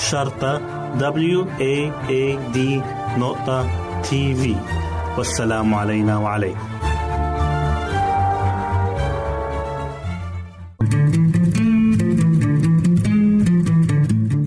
شرطة 0.00 0.58
W 0.98 1.44
A 1.60 1.90
A 2.08 2.38
D 2.54 2.58
نقطة 3.18 3.66
تي 4.02 4.34
في 4.34 4.56
والسلام 5.18 5.74
علينا 5.74 6.18
وعليكم 6.18 6.58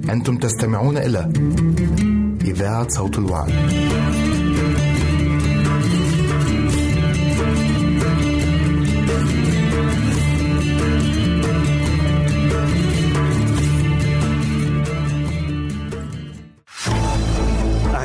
أنتم 0.10 0.38
تستمعون 0.38 0.98
إلى 0.98 1.32
إذاعة 2.46 2.88
صوت 2.88 3.18
الوعد. 3.18 3.52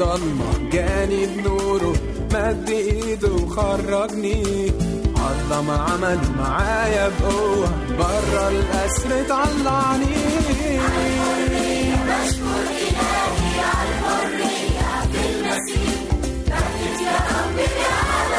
الضلمة 0.00 0.70
جاني 0.72 1.26
بنوره 1.26 1.94
مد 2.32 2.68
إيده 2.68 3.32
وخرجني. 3.32 4.72
عظم 5.16 5.70
عمل 5.70 6.18
معايا 6.38 7.08
بقوة 7.20 7.68
برا 7.98 8.48
القصر 8.48 9.10
طلعني. 9.28 10.16
بشكر 12.06 12.66
إلهي 12.80 13.60
على 13.60 13.90
الحرية 13.90 14.90
في 15.12 15.20
المسيح 15.30 15.92
يا 17.00 17.16
ربي 17.36 17.68
على 18.08 18.38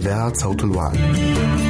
إذاعة 0.00 0.32
صوت 0.34 0.64
الوعد. 0.64 1.69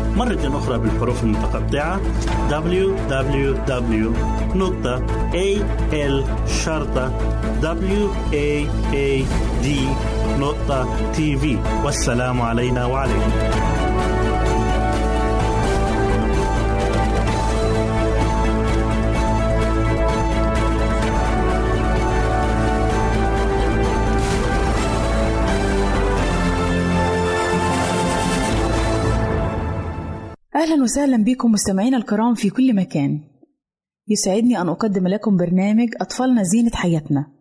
مرة 0.15 0.57
أخرى 0.57 0.77
بالحروف 0.77 1.23
المتقطعة 1.23 1.99
www.al-waad.tv 10.41 11.45
والسلام 11.85 12.41
علينا 12.41 12.85
وعليكم. 12.85 13.31
أهلا 30.61 30.83
وسهلا 30.83 31.23
بكم 31.23 31.51
مستمعينا 31.51 31.97
الكرام 31.97 32.33
في 32.33 32.49
كل 32.49 32.75
مكان. 32.75 33.21
يسعدني 34.07 34.61
أن 34.61 34.69
أقدم 34.69 35.07
لكم 35.07 35.37
برنامج 35.37 35.89
أطفالنا 36.01 36.43
زينة 36.43 36.71
حياتنا. 36.73 37.31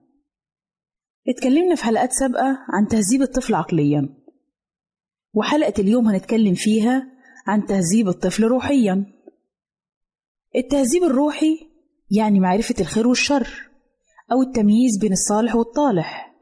اتكلمنا 1.28 1.74
في 1.74 1.84
حلقات 1.84 2.12
سابقة 2.12 2.58
عن 2.68 2.88
تهذيب 2.88 3.22
الطفل 3.22 3.54
عقليا 3.54 4.08
وحلقة 5.34 5.72
اليوم 5.78 6.08
هنتكلم 6.08 6.54
فيها 6.54 7.06
عن 7.46 7.66
تهذيب 7.66 8.08
الطفل 8.08 8.44
روحيا. 8.44 9.04
التهذيب 10.56 11.02
الروحي 11.02 11.58
يعني 12.10 12.40
معرفة 12.40 12.74
الخير 12.80 13.08
والشر 13.08 13.70
أو 14.32 14.42
التمييز 14.42 14.98
بين 15.00 15.12
الصالح 15.12 15.56
والطالح 15.56 16.36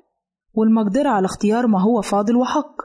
والمقدرة 0.54 1.08
على 1.08 1.24
اختيار 1.24 1.66
ما 1.66 1.82
هو 1.82 2.02
فاضل 2.02 2.36
وحق. 2.36 2.76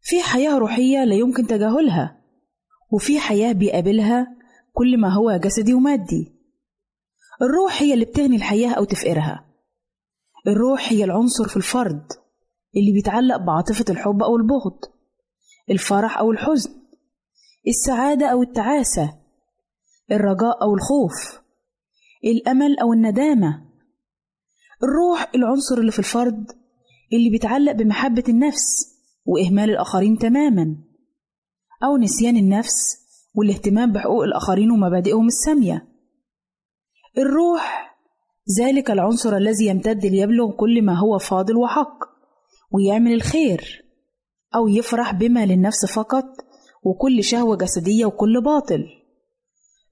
في 0.00 0.22
حياة 0.22 0.58
روحية 0.58 1.04
لا 1.04 1.14
يمكن 1.14 1.46
تجاهلها. 1.46 2.19
وفي 2.92 3.20
حياة 3.20 3.52
بيقابلها 3.52 4.26
كل 4.72 5.00
ما 5.00 5.14
هو 5.14 5.36
جسدي 5.36 5.74
ومادي. 5.74 6.32
الروح 7.42 7.82
هي 7.82 7.94
اللي 7.94 8.04
بتغني 8.04 8.36
الحياة 8.36 8.74
أو 8.74 8.84
تفقرها 8.84 9.46
الروح 10.46 10.92
هي 10.92 11.04
العنصر 11.04 11.48
في 11.48 11.56
الفرد 11.56 12.12
اللي 12.76 12.92
بيتعلق 12.92 13.36
بعاطفة 13.36 13.84
الحب 13.90 14.22
أو 14.22 14.36
البغض 14.36 14.78
الفرح 15.70 16.18
أو 16.18 16.30
الحزن 16.32 16.70
السعادة 17.68 18.26
أو 18.26 18.42
التعاسة 18.42 19.18
الرجاء 20.12 20.62
أو 20.62 20.74
الخوف 20.74 21.40
الأمل 22.24 22.78
أو 22.78 22.92
الندامة. 22.92 23.70
الروح 24.82 25.30
العنصر 25.34 25.78
اللي 25.78 25.92
في 25.92 25.98
الفرد 25.98 26.46
اللي 27.12 27.30
بيتعلق 27.30 27.72
بمحبة 27.72 28.24
النفس 28.28 28.96
وإهمال 29.24 29.70
الآخرين 29.70 30.18
تماماً. 30.18 30.76
أو 31.84 31.96
نسيان 31.96 32.36
النفس 32.36 32.96
والاهتمام 33.34 33.92
بحقوق 33.92 34.22
الآخرين 34.22 34.70
ومبادئهم 34.70 35.26
السامية. 35.26 35.88
الروح 37.18 37.96
ذلك 38.60 38.90
العنصر 38.90 39.36
الذي 39.36 39.66
يمتد 39.66 40.06
ليبلغ 40.06 40.56
كل 40.56 40.82
ما 40.82 40.98
هو 40.98 41.18
فاضل 41.18 41.56
وحق 41.56 41.98
ويعمل 42.72 43.12
الخير 43.12 43.84
أو 44.54 44.68
يفرح 44.68 45.14
بما 45.14 45.46
للنفس 45.46 45.86
فقط 45.86 46.24
وكل 46.82 47.24
شهوة 47.24 47.56
جسدية 47.56 48.06
وكل 48.06 48.42
باطل. 48.44 48.84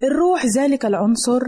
الروح 0.02 0.46
ذلك 0.46 0.86
العنصر 0.86 1.40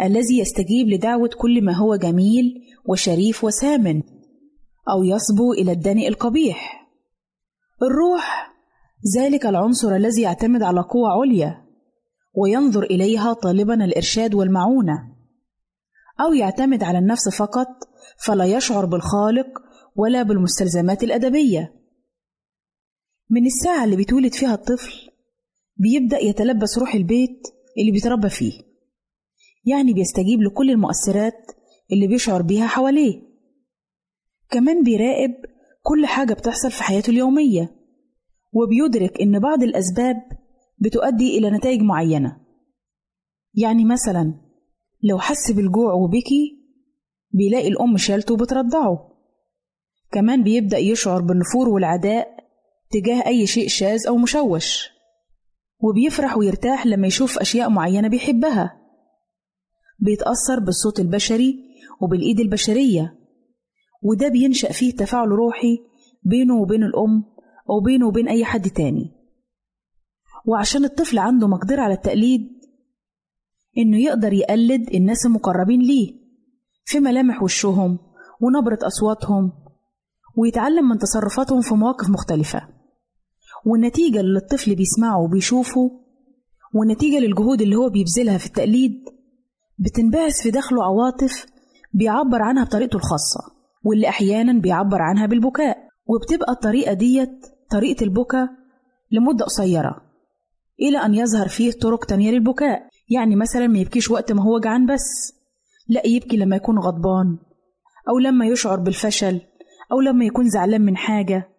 الذي 0.00 0.38
يستجيب 0.38 0.88
لدعوة 0.88 1.30
كل 1.38 1.64
ما 1.64 1.76
هو 1.76 1.96
جميل 1.96 2.54
وشريف 2.88 3.44
وسامن 3.44 4.02
أو 4.90 5.04
يصبو 5.04 5.52
إلى 5.52 5.72
الدنيء 5.72 6.08
القبيح. 6.08 6.88
الروح 7.82 8.53
ذلك 9.16 9.46
العنصر 9.46 9.96
الذي 9.96 10.22
يعتمد 10.22 10.62
على 10.62 10.80
قوة 10.80 11.08
عليا 11.08 11.64
وينظر 12.34 12.82
إليها 12.82 13.32
طالبا 13.32 13.84
الإرشاد 13.84 14.34
والمعونة. 14.34 15.14
أو 16.20 16.32
يعتمد 16.32 16.82
على 16.82 16.98
النفس 16.98 17.28
فقط 17.38 17.68
فلا 18.24 18.44
يشعر 18.44 18.86
بالخالق 18.86 19.46
ولا 19.96 20.22
بالمستلزمات 20.22 21.02
الأدبية. 21.02 21.74
من 23.30 23.46
الساعة 23.46 23.84
اللي 23.84 23.96
بيتولد 23.96 24.34
فيها 24.34 24.54
الطفل 24.54 25.10
بيبدأ 25.76 26.18
يتلبس 26.18 26.78
روح 26.78 26.94
البيت 26.94 27.40
اللي 27.78 27.92
بيتربى 27.92 28.28
فيه. 28.28 28.52
يعني 29.64 29.92
بيستجيب 29.92 30.42
لكل 30.42 30.70
المؤثرات 30.70 31.46
اللي 31.92 32.06
بيشعر 32.06 32.42
بيها 32.42 32.66
حواليه. 32.66 33.22
كمان 34.50 34.82
بيراقب 34.82 35.34
كل 35.82 36.06
حاجة 36.06 36.34
بتحصل 36.34 36.70
في 36.70 36.82
حياته 36.82 37.10
اليومية. 37.10 37.83
وبيدرك 38.54 39.20
إن 39.20 39.38
بعض 39.38 39.62
الأسباب 39.62 40.16
بتؤدي 40.78 41.38
إلى 41.38 41.50
نتائج 41.50 41.80
معينة. 41.82 42.40
يعني 43.54 43.84
مثلا 43.84 44.34
لو 45.02 45.18
حس 45.18 45.50
بالجوع 45.50 45.92
وبكي 45.92 46.64
بيلاقي 47.30 47.68
الأم 47.68 47.96
شالته 47.96 48.34
وبترضعه. 48.34 49.10
كمان 50.12 50.42
بيبدأ 50.42 50.78
يشعر 50.78 51.22
بالنفور 51.22 51.68
والعداء 51.68 52.28
تجاه 52.90 53.26
أي 53.26 53.46
شيء 53.46 53.68
شاذ 53.68 54.06
أو 54.08 54.16
مشوش. 54.16 54.88
وبيفرح 55.80 56.36
ويرتاح 56.36 56.86
لما 56.86 57.06
يشوف 57.06 57.38
أشياء 57.38 57.70
معينة 57.70 58.08
بيحبها. 58.08 58.80
بيتأثر 59.98 60.60
بالصوت 60.60 61.00
البشري 61.00 61.56
وبالإيد 62.00 62.40
البشرية. 62.40 63.18
وده 64.02 64.28
بينشأ 64.28 64.72
فيه 64.72 64.92
تفاعل 64.92 65.28
روحي 65.28 65.78
بينه 66.22 66.60
وبين 66.60 66.82
الأم 66.82 67.33
أو 67.70 67.80
بينه 67.80 68.06
وبين 68.08 68.28
أي 68.28 68.44
حد 68.44 68.70
تاني. 68.70 69.10
وعشان 70.46 70.84
الطفل 70.84 71.18
عنده 71.18 71.48
مقدرة 71.48 71.82
على 71.82 71.94
التقليد 71.94 72.48
إنه 73.78 73.98
يقدر 73.98 74.32
يقلد 74.32 74.94
الناس 74.94 75.26
المقربين 75.26 75.80
ليه 75.80 76.12
في 76.84 77.00
ملامح 77.00 77.42
وشهم 77.42 77.98
ونبرة 78.40 78.78
أصواتهم 78.82 79.52
ويتعلم 80.36 80.88
من 80.88 80.98
تصرفاتهم 80.98 81.60
في 81.60 81.74
مواقف 81.74 82.10
مختلفة. 82.10 82.68
والنتيجة 83.66 84.20
اللي 84.20 84.38
الطفل 84.38 84.74
بيسمعه 84.74 85.22
وبيشوفه 85.22 85.90
والنتيجة 86.74 87.18
للجهود 87.18 87.62
اللي 87.62 87.76
هو 87.76 87.88
بيبذلها 87.88 88.38
في 88.38 88.46
التقليد 88.46 89.04
بتنبعث 89.78 90.42
في 90.42 90.50
داخله 90.50 90.84
عواطف 90.84 91.46
بيعبر 91.94 92.42
عنها 92.42 92.64
بطريقته 92.64 92.96
الخاصة 92.96 93.40
واللي 93.84 94.08
أحيانا 94.08 94.60
بيعبر 94.60 95.02
عنها 95.02 95.26
بالبكاء. 95.26 95.76
وبتبقى 96.06 96.52
الطريقة 96.52 96.92
ديت 96.92 97.46
طريقة 97.70 98.04
البكاء 98.04 98.48
لمدة 99.10 99.44
قصيرة 99.44 100.04
إلى 100.80 100.98
أن 100.98 101.14
يظهر 101.14 101.48
فيه 101.48 101.72
طرق 101.72 102.04
تانية 102.04 102.30
للبكاء 102.30 102.88
يعني 103.08 103.36
مثلا 103.36 103.66
ما 103.66 103.78
يبكيش 103.78 104.10
وقت 104.10 104.32
ما 104.32 104.42
هو 104.42 104.58
جعان 104.58 104.86
بس 104.86 105.34
لا 105.88 106.06
يبكي 106.06 106.36
لما 106.36 106.56
يكون 106.56 106.78
غضبان 106.78 107.38
أو 108.08 108.18
لما 108.18 108.46
يشعر 108.46 108.80
بالفشل 108.80 109.40
أو 109.92 110.00
لما 110.00 110.24
يكون 110.24 110.48
زعلان 110.48 110.80
من 110.80 110.96
حاجة. 110.96 111.50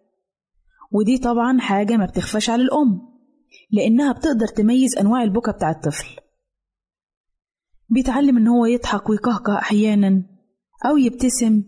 ودي 0.92 1.18
طبعا 1.18 1.60
حاجة 1.60 1.96
ما 1.96 2.06
بتخفاش 2.06 2.50
على 2.50 2.62
الأم 2.62 3.00
لأنها 3.70 4.12
بتقدر 4.12 4.46
تميز 4.46 4.96
أنواع 4.98 5.22
البكا 5.22 5.52
بتاع 5.52 5.70
الطفل. 5.70 6.06
بيتعلم 7.88 8.36
إن 8.36 8.48
هو 8.48 8.66
يضحك 8.66 9.08
ويكهكه 9.10 9.58
أحيانا 9.58 10.22
أو 10.86 10.96
يبتسم 10.96 11.62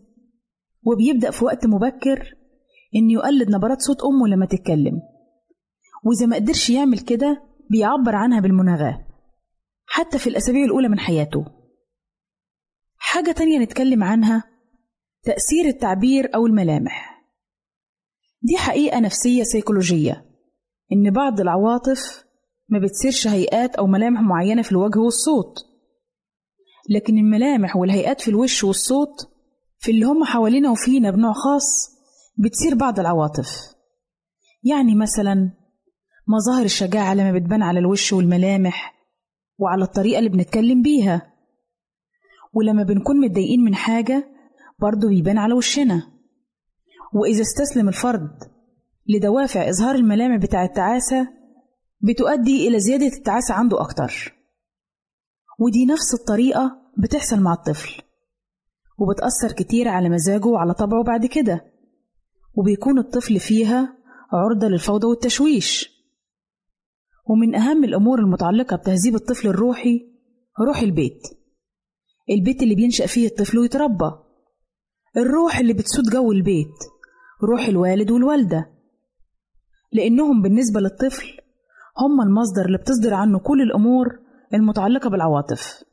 وبيبدأ 0.83 1.31
في 1.31 1.45
وقت 1.45 1.67
مبكر 1.67 2.35
إنه 2.95 3.13
يقلد 3.13 3.51
نبرات 3.51 3.81
صوت 3.81 3.97
أمه 4.03 4.29
لما 4.29 4.47
تتكلم. 4.47 5.03
وإذا 6.05 6.27
ما 6.27 6.37
قدرش 6.37 6.71
يعمل 6.71 6.99
كده 6.99 7.43
بيعبر 7.71 8.15
عنها 8.15 8.41
بالمناغاة. 8.41 9.07
حتى 9.87 10.19
في 10.19 10.27
الأسابيع 10.31 10.65
الأولى 10.65 10.89
من 10.89 10.99
حياته. 10.99 11.45
حاجة 12.97 13.33
تانية 13.33 13.59
نتكلم 13.59 14.05
عنها 14.05 14.45
تأثير 15.23 15.65
التعبير 15.65 16.35
أو 16.35 16.47
الملامح. 16.47 17.25
دي 18.43 18.57
حقيقة 18.57 19.01
نفسية 19.01 19.43
سيكولوجية. 19.43 20.25
إن 20.93 21.11
بعض 21.11 21.41
العواطف 21.41 22.25
ما 22.69 22.79
بتصيرش 22.79 23.27
هيئات 23.27 23.75
أو 23.77 23.87
ملامح 23.87 24.21
معينة 24.21 24.63
في 24.63 24.73
الوجه 24.73 24.99
والصوت. 24.99 25.55
لكن 26.91 27.19
الملامح 27.19 27.77
والهيئات 27.77 28.21
في 28.21 28.29
الوش 28.29 28.65
والصوت 28.65 29.17
في 29.79 29.91
اللي 29.91 30.05
هم 30.05 30.25
حوالينا 30.25 30.71
وفينا 30.71 31.11
بنوع 31.11 31.33
خاص 31.33 31.98
بتصير 32.39 32.75
بعض 32.75 33.01
العواطف. 33.01 33.49
يعني 34.63 34.95
مثلا 34.95 35.51
مظاهر 36.29 36.65
الشجاعة 36.65 37.15
لما 37.15 37.33
بتبان 37.33 37.63
على 37.63 37.79
الوش 37.79 38.13
والملامح 38.13 38.95
وعلى 39.59 39.85
الطريقة 39.85 40.19
اللي 40.19 40.31
بنتكلم 40.31 40.83
بيها. 40.83 41.33
ولما 42.53 42.83
بنكون 42.83 43.21
متضايقين 43.21 43.61
من 43.65 43.75
حاجة 43.75 44.29
برضه 44.81 45.09
بيبان 45.09 45.39
على 45.39 45.55
وشنا. 45.55 46.03
وإذا 47.15 47.43
استسلم 47.43 47.89
الفرد 47.89 48.31
لدوافع 49.07 49.69
إظهار 49.69 49.95
الملامح 49.95 50.37
بتاع 50.37 50.65
التعاسة 50.65 51.29
بتؤدي 52.01 52.69
إلى 52.69 52.81
زيادة 52.81 53.07
التعاسة 53.07 53.55
عنده 53.55 53.81
أكتر. 53.81 54.35
ودي 55.59 55.87
نفس 55.87 56.15
الطريقة 56.21 56.83
بتحصل 56.99 57.41
مع 57.41 57.53
الطفل 57.53 58.03
وبتأثر 58.99 59.53
كتير 59.57 59.89
على 59.89 60.09
مزاجه 60.09 60.47
وعلى 60.47 60.75
طبعه 60.75 61.05
بعد 61.05 61.27
كده. 61.27 61.78
وبيكون 62.55 62.99
الطفل 62.99 63.41
فيها 63.41 63.99
عرضة 64.33 64.69
للفوضى 64.69 65.07
والتشويش. 65.07 65.91
ومن 67.27 67.55
أهم 67.55 67.85
الأمور 67.85 68.19
المتعلقة 68.19 68.77
بتهذيب 68.77 69.15
الطفل 69.15 69.49
الروحي 69.49 70.01
روح 70.67 70.79
البيت. 70.79 71.23
البيت 72.31 72.63
اللي 72.63 72.75
بينشأ 72.75 73.07
فيه 73.07 73.27
الطفل 73.27 73.59
ويتربى. 73.59 74.11
الروح 75.17 75.59
اللي 75.59 75.73
بتسود 75.73 76.05
جو 76.05 76.33
البيت 76.33 76.75
روح 77.43 77.69
الوالد 77.69 78.11
والوالدة. 78.11 78.71
لأنهم 79.93 80.43
بالنسبة 80.43 80.81
للطفل 80.81 81.27
هم 81.99 82.21
المصدر 82.21 82.67
اللي 82.67 82.79
بتصدر 82.79 83.15
عنه 83.15 83.39
كل 83.39 83.63
الأمور 83.63 84.07
المتعلقة 84.55 85.11
بالعواطف. 85.11 85.85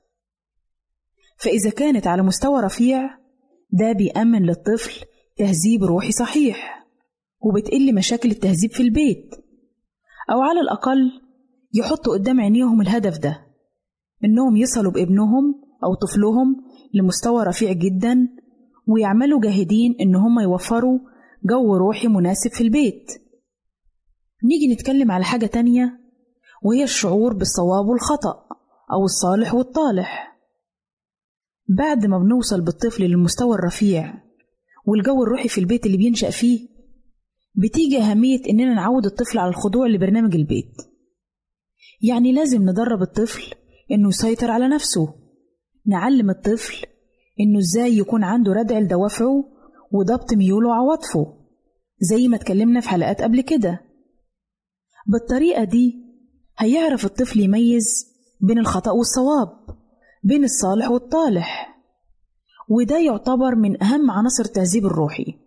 فإذا 1.38 1.70
كانت 1.70 2.08
على 2.08 2.22
مستوى 2.22 2.62
رفيع 2.62 3.10
ده 3.72 3.92
بيأمن 3.92 4.46
للطفل 4.46 5.06
تهذيب 5.38 5.84
روحي 5.84 6.12
صحيح 6.12 6.86
وبتقل 7.40 7.96
مشاكل 7.96 8.32
التهذيب 8.32 8.72
في 8.72 8.84
البيت. 8.84 9.36
أو 10.32 10.42
على 10.42 10.60
الأقل 10.60 11.12
يحطوا 11.74 12.14
قدام 12.14 12.42
عينيهم 12.42 12.82
الهدف 12.82 13.18
ده 13.18 13.46
إنهم 14.24 14.58
يصلوا 14.58 14.92
بابنهم 14.92 15.62
أو 15.84 15.96
طفلهم 15.96 16.56
لمستوى 16.94 17.44
رفيع 17.44 17.72
جدا 17.72 18.28
ويعملوا 18.88 19.42
جاهدين 19.42 19.96
إن 20.02 20.16
هم 20.16 20.40
يوفروا 20.40 21.00
جو 21.44 21.76
روحي 21.78 22.08
مناسب 22.08 22.52
في 22.52 22.62
البيت. 22.62 23.12
نيجي 24.44 24.74
نتكلم 24.74 25.12
على 25.12 25.24
حاجة 25.24 25.46
تانية 25.46 26.00
وهي 26.64 26.84
الشعور 26.84 27.34
بالصواب 27.34 27.86
والخطأ 27.86 28.46
أو 28.94 29.04
الصالح 29.06 29.54
والطالح. 29.54 30.38
بعد 31.78 32.06
ما 32.06 32.18
بنوصل 32.18 32.62
بالطفل 32.62 33.04
للمستوى 33.04 33.56
الرفيع 33.56 34.25
والجو 34.88 35.24
الروحي 35.24 35.48
في 35.50 35.58
البيت 35.58 35.86
اللي 35.86 35.98
بينشأ 35.98 36.30
فيه 36.30 36.68
بتيجي 37.56 38.02
أهمية 38.02 38.42
إننا 38.50 38.74
نعود 38.74 39.06
الطفل 39.06 39.38
على 39.38 39.50
الخضوع 39.50 39.88
لبرنامج 39.88 40.36
البيت. 40.36 40.74
يعني 42.02 42.32
لازم 42.32 42.62
ندرب 42.70 43.02
الطفل 43.02 43.56
إنه 43.92 44.08
يسيطر 44.10 44.52
على 44.52 44.68
نفسه. 44.68 45.14
نعلم 45.86 46.30
الطفل 46.30 46.86
إنه 47.40 47.60
إزاي 47.60 47.98
يكون 47.98 48.24
عنده 48.24 48.54
ردع 48.54 48.80
لدوافعه 48.80 49.44
وضبط 49.92 50.34
ميوله 50.34 50.70
وعواطفه 50.70 51.38
زي 52.00 52.28
ما 52.28 52.36
اتكلمنا 52.36 52.80
في 52.80 52.90
حلقات 52.90 53.22
قبل 53.22 53.42
كده. 53.42 53.82
بالطريقة 55.08 55.64
دي 55.64 55.94
هيعرف 56.60 57.06
الطفل 57.06 57.40
يميز 57.40 58.06
بين 58.42 58.60
الخطأ 58.60 58.92
والصواب 58.92 59.78
بين 60.24 60.44
الصالح 60.44 60.90
والطالح. 60.90 61.75
وده 62.70 62.98
يعتبر 62.98 63.56
من 63.56 63.84
أهم 63.84 64.12
عناصر 64.12 64.44
التهذيب 64.46 64.86
الروحي. 64.86 65.40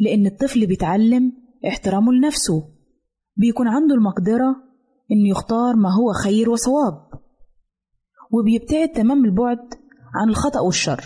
لأن 0.00 0.26
الطفل 0.26 0.66
بيتعلم 0.66 1.32
احترامه 1.68 2.12
لنفسه. 2.12 2.62
بيكون 3.36 3.68
عنده 3.68 3.94
المقدرة 3.94 4.56
إنه 5.12 5.28
يختار 5.30 5.76
ما 5.76 5.88
هو 5.94 6.12
خير 6.12 6.50
وصواب. 6.50 7.08
وبيبتعد 8.32 8.88
تمام 8.88 9.24
البعد 9.24 9.74
عن 10.14 10.28
الخطأ 10.28 10.60
والشر. 10.60 11.04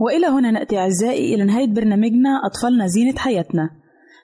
وإلى 0.00 0.26
هنا 0.26 0.50
نأتي 0.50 0.78
أعزائي 0.78 1.34
إلى 1.34 1.44
نهاية 1.44 1.66
برنامجنا 1.66 2.30
أطفالنا 2.46 2.86
زينة 2.86 3.16
حياتنا. 3.16 3.70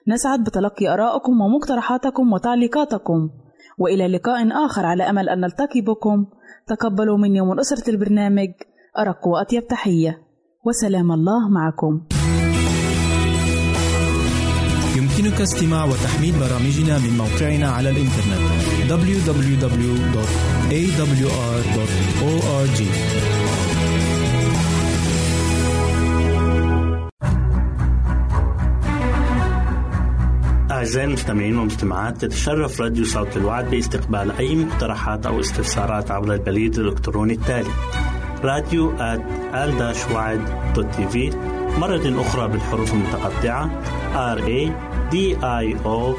نسعد 0.07 0.43
بتلقي 0.43 0.87
آرائكم 0.87 1.41
ومقترحاتكم 1.41 2.33
وتعليقاتكم. 2.33 3.29
وإلى 3.77 4.07
لقاء 4.07 4.65
آخر 4.65 4.85
على 4.85 5.03
أمل 5.03 5.29
أن 5.29 5.41
نلتقي 5.41 5.81
بكم. 5.81 6.25
تقبلوا 6.67 7.17
مني 7.17 7.41
ومن 7.41 7.59
أسرة 7.59 7.89
البرنامج. 7.89 8.49
أرق 8.99 9.27
وأطيب 9.27 9.67
تحية. 9.67 10.21
وسلام 10.65 11.11
الله 11.11 11.49
معكم. 11.49 12.01
يمكنك 14.97 15.41
استماع 15.41 15.85
وتحميل 15.85 16.33
برامجنا 16.39 16.97
من 16.97 17.17
موقعنا 17.17 17.69
على 17.69 17.89
الإنترنت 17.89 18.39
www.awr.org 18.89 19.75
أعزائي 30.71 31.07
المستمعين 31.07 31.57
والمستمعات 31.57 32.21
تتشرف 32.21 32.81
راديو 32.81 33.05
صوت 33.05 33.37
الوعد 33.37 33.69
باستقبال 33.69 34.31
أي 34.31 34.55
مقترحات 34.55 35.25
أو 35.25 35.39
استفسارات 35.39 36.11
عبر 36.11 36.33
البريد 36.33 36.79
الإلكتروني 36.79 37.33
التالي. 37.33 37.69
راديو 38.45 38.93
في 41.07 41.33
مرة 41.77 42.21
أخرى 42.21 42.47
بالحروف 42.47 42.93
المتقطعة. 42.93 43.69
R 44.35 44.39
A 44.39 44.71
D 45.11 45.15
I 45.63 45.65
O 45.85 46.15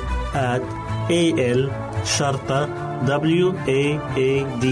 A 1.11 1.23
L 1.59 1.71
شرطة 2.05 2.69
W 3.07 3.47
A 3.67 3.83
A 4.17 4.63
D 4.63 4.67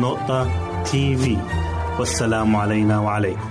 نقطة 0.00 0.46
تي 0.84 1.16
في 1.16 1.36
والسلام 1.98 2.56
علينا 2.56 2.98
وعليكم. 2.98 3.50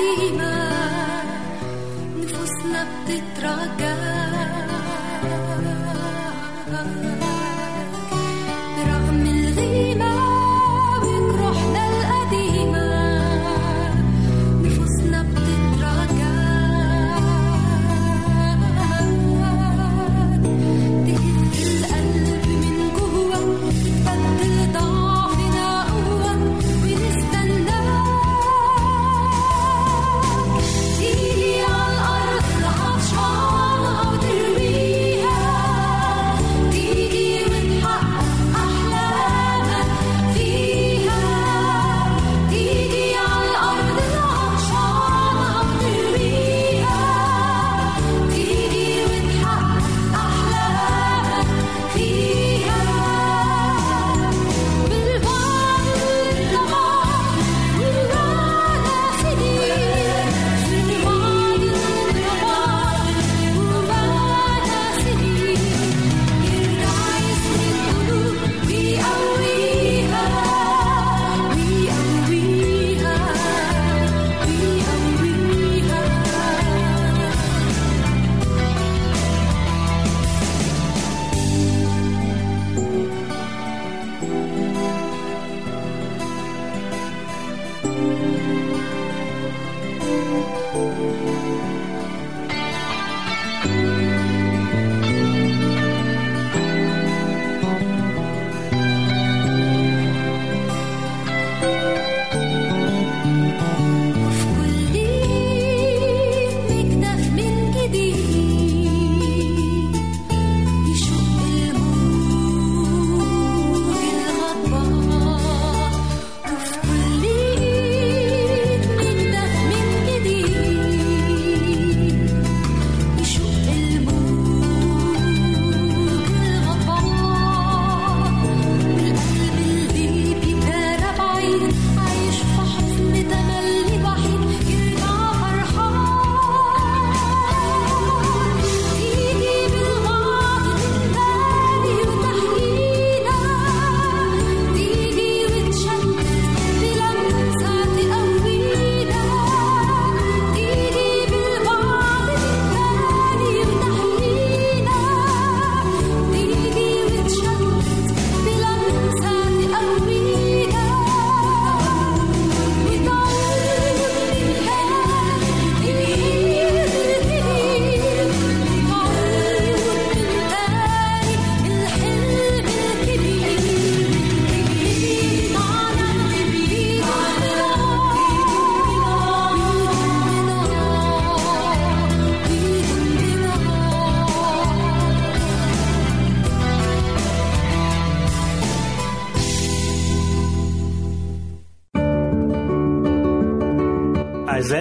القديمة 0.00 0.70
نفوسنا 2.16 2.86
بتتراجع. 3.06 3.99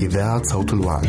إذاعة 0.00 0.42
صوت 0.42 0.72
الوعد. 0.72 1.06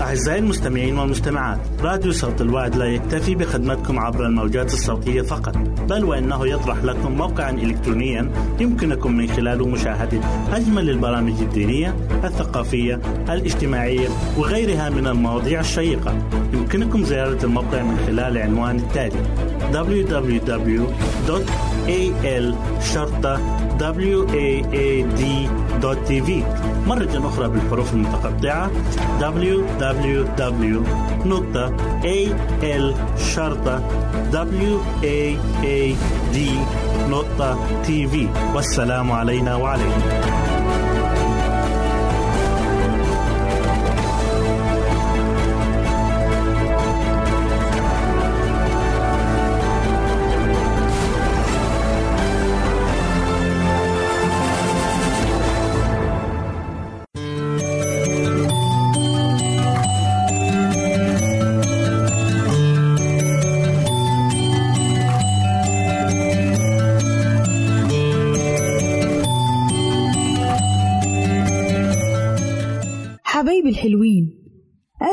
أعزائي 0.00 0.38
المستمعين 0.38 0.98
والمستمعات 0.98 1.58
راديو 1.80 2.12
صوت 2.12 2.40
الوعد 2.40 2.76
لا 2.76 2.84
يكتفي 2.84 3.34
بخدمتكم 3.34 3.98
عبر 3.98 4.26
الموجات 4.26 4.72
الصوتية 4.72 5.22
فقط 5.22 5.56
بل 5.88 6.04
وإنه 6.04 6.46
يطرح 6.46 6.84
لكم 6.84 7.12
موقعا 7.12 7.50
إلكترونيا 7.50 8.30
يمكنكم 8.60 9.12
من 9.12 9.28
خلاله 9.28 9.66
مشاهدة 9.68 10.20
أجمل 10.52 10.90
البرامج 10.90 11.40
الدينية 11.40 11.96
الثقافية 12.24 13.00
الاجتماعية 13.28 14.08
وغيرها 14.38 14.90
من 14.90 15.06
المواضيع 15.06 15.60
الشيقة. 15.60 16.14
يمكنكم 16.52 17.04
زيارة 17.04 17.44
الموقع 17.44 17.82
من 17.82 17.96
خلال 18.06 18.36
العنوان 18.36 18.76
التالي 18.76 19.22
www.al 19.72 21.12
waad.tv 25.82 26.30
مرة 26.86 27.28
أخرى 27.28 27.48
بالحروف 27.48 27.92
المتقطعة 27.94 28.70
www.al 29.20 29.72
waad.tv 37.12 38.14
والسلام 38.54 39.12
علينا 39.12 39.56
وعليكم. 39.56 40.02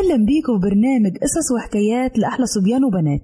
أهلا 0.09 0.25
بيكم 0.25 0.59
برنامج 0.59 1.17
قصص 1.17 1.51
وحكايات 1.55 2.17
لأحلى 2.17 2.45
صبيان 2.45 2.83
وبنات. 2.83 3.21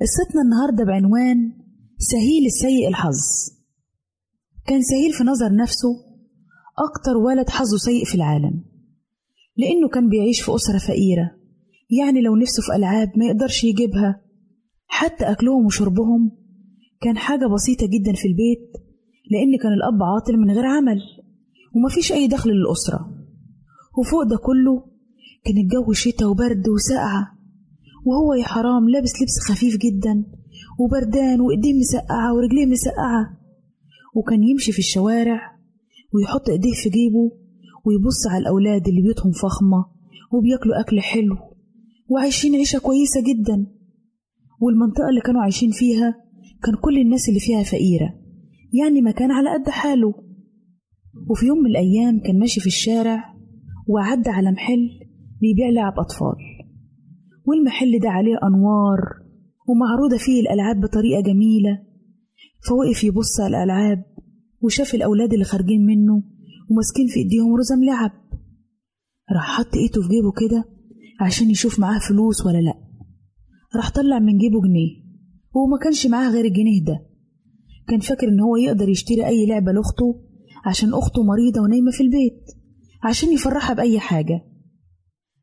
قصتنا 0.00 0.42
النهاردة 0.42 0.84
بعنوان 0.84 1.52
سهيل 1.98 2.46
السيء 2.46 2.88
الحظ. 2.88 3.18
كان 4.66 4.82
سهيل 4.82 5.12
في 5.12 5.24
نظر 5.24 5.54
نفسه 5.54 5.88
أكتر 6.78 7.16
ولد 7.16 7.50
حظه 7.50 7.76
سيء 7.76 8.04
في 8.04 8.14
العالم. 8.14 8.69
لأنه 9.60 9.88
كان 9.88 10.08
بيعيش 10.08 10.40
في 10.40 10.54
أسرة 10.54 10.78
فقيرة. 10.78 11.30
يعني 11.98 12.20
لو 12.20 12.36
نفسه 12.36 12.62
في 12.62 12.76
ألعاب 12.76 13.08
ما 13.16 13.24
يقدرش 13.26 13.64
يجيبها 13.64 14.20
حتى 14.86 15.24
أكلهم 15.24 15.66
وشربهم 15.66 16.30
كان 17.00 17.16
حاجة 17.16 17.46
بسيطة 17.46 17.86
جدا 17.86 18.12
في 18.12 18.28
البيت 18.28 18.70
لأن 19.30 19.58
كان 19.62 19.72
الأب 19.72 20.02
عاطل 20.02 20.36
من 20.36 20.50
غير 20.50 20.66
عمل 20.66 21.00
ومفيش 21.74 22.12
أي 22.12 22.28
دخل 22.28 22.50
للأسرة. 22.50 23.00
وفوق 23.98 24.22
ده 24.22 24.36
كله 24.36 24.84
كان 25.44 25.56
الجو 25.58 25.92
شتا 25.92 26.26
وبرد 26.26 26.68
وسقعة 26.68 27.38
وهو 28.06 28.34
يا 28.34 28.44
حرام 28.44 28.88
لابس 28.88 29.12
لبس 29.22 29.38
خفيف 29.48 29.76
جدا 29.76 30.24
وبردان 30.80 31.40
وإيديه 31.40 31.74
مسقعة 31.74 32.34
ورجليه 32.34 32.66
مسقعة 32.66 33.38
وكان 34.16 34.42
يمشي 34.42 34.72
في 34.72 34.78
الشوارع 34.78 35.40
ويحط 36.14 36.48
إيديه 36.48 36.72
في 36.72 36.88
جيبه 36.90 37.32
ويبص 37.86 38.26
على 38.30 38.42
الأولاد 38.42 38.88
اللي 38.88 39.02
بيوتهم 39.02 39.32
فخمة 39.32 39.84
وبياكلوا 40.32 40.80
أكل 40.80 41.00
حلو 41.00 41.36
وعايشين 42.08 42.54
عيشة 42.54 42.78
كويسة 42.78 43.20
جدا. 43.20 43.66
والمنطقة 44.60 45.08
اللي 45.08 45.20
كانوا 45.20 45.42
عايشين 45.42 45.70
فيها 45.70 46.14
كان 46.62 46.74
كل 46.82 46.98
الناس 46.98 47.28
اللي 47.28 47.40
فيها 47.40 47.62
فقيرة 47.62 48.14
يعني 48.72 49.02
مكان 49.02 49.30
على 49.30 49.48
قد 49.54 49.70
حاله. 49.70 50.14
وفي 51.30 51.46
يوم 51.46 51.58
من 51.58 51.70
الأيام 51.70 52.20
كان 52.20 52.38
ماشي 52.38 52.60
في 52.60 52.66
الشارع 52.66 53.34
وعدى 53.88 54.30
على 54.30 54.52
محل 54.52 54.88
بيبيع 55.40 55.68
لعب 55.68 55.92
أطفال. 55.98 56.36
والمحل 57.46 57.98
ده 57.98 58.08
عليه 58.10 58.36
أنوار 58.48 59.00
ومعروضة 59.68 60.16
فيه 60.16 60.40
الألعاب 60.40 60.80
بطريقة 60.80 61.20
جميلة. 61.20 61.78
فوقف 62.68 63.04
يبص 63.04 63.40
على 63.40 63.56
الألعاب 63.56 64.04
وشاف 64.62 64.94
الأولاد 64.94 65.32
اللي 65.32 65.44
خارجين 65.44 65.86
منه 65.86 66.22
وماسكين 66.70 67.06
في 67.06 67.20
إيديهم 67.20 67.56
رزم 67.56 67.84
لعب. 67.84 68.10
راح 69.32 69.58
حط 69.58 69.74
إيده 69.74 70.02
في 70.02 70.08
جيبه 70.08 70.32
كده 70.32 70.64
عشان 71.20 71.50
يشوف 71.50 71.78
معاه 71.80 71.98
فلوس 72.08 72.46
ولا 72.46 72.58
لأ. 72.58 72.74
راح 73.76 73.90
طلع 73.90 74.18
من 74.18 74.38
جيبه 74.38 74.60
جنيه 74.62 74.90
وهو 75.54 75.66
ما 75.66 75.78
كانش 75.82 76.06
معاه 76.06 76.30
غير 76.30 76.44
الجنيه 76.44 76.84
ده. 76.84 77.06
كان 77.88 78.00
فاكر 78.00 78.28
إن 78.28 78.40
هو 78.40 78.56
يقدر 78.56 78.88
يشتري 78.88 79.26
أي 79.26 79.46
لعبة 79.46 79.72
لأخته 79.72 80.20
عشان 80.66 80.94
أخته 80.94 81.22
مريضة 81.22 81.60
ونايمة 81.60 81.90
في 81.90 82.02
البيت 82.02 82.42
عشان 83.02 83.32
يفرحها 83.32 83.74
بأي 83.74 84.00
حاجة. 84.00 84.40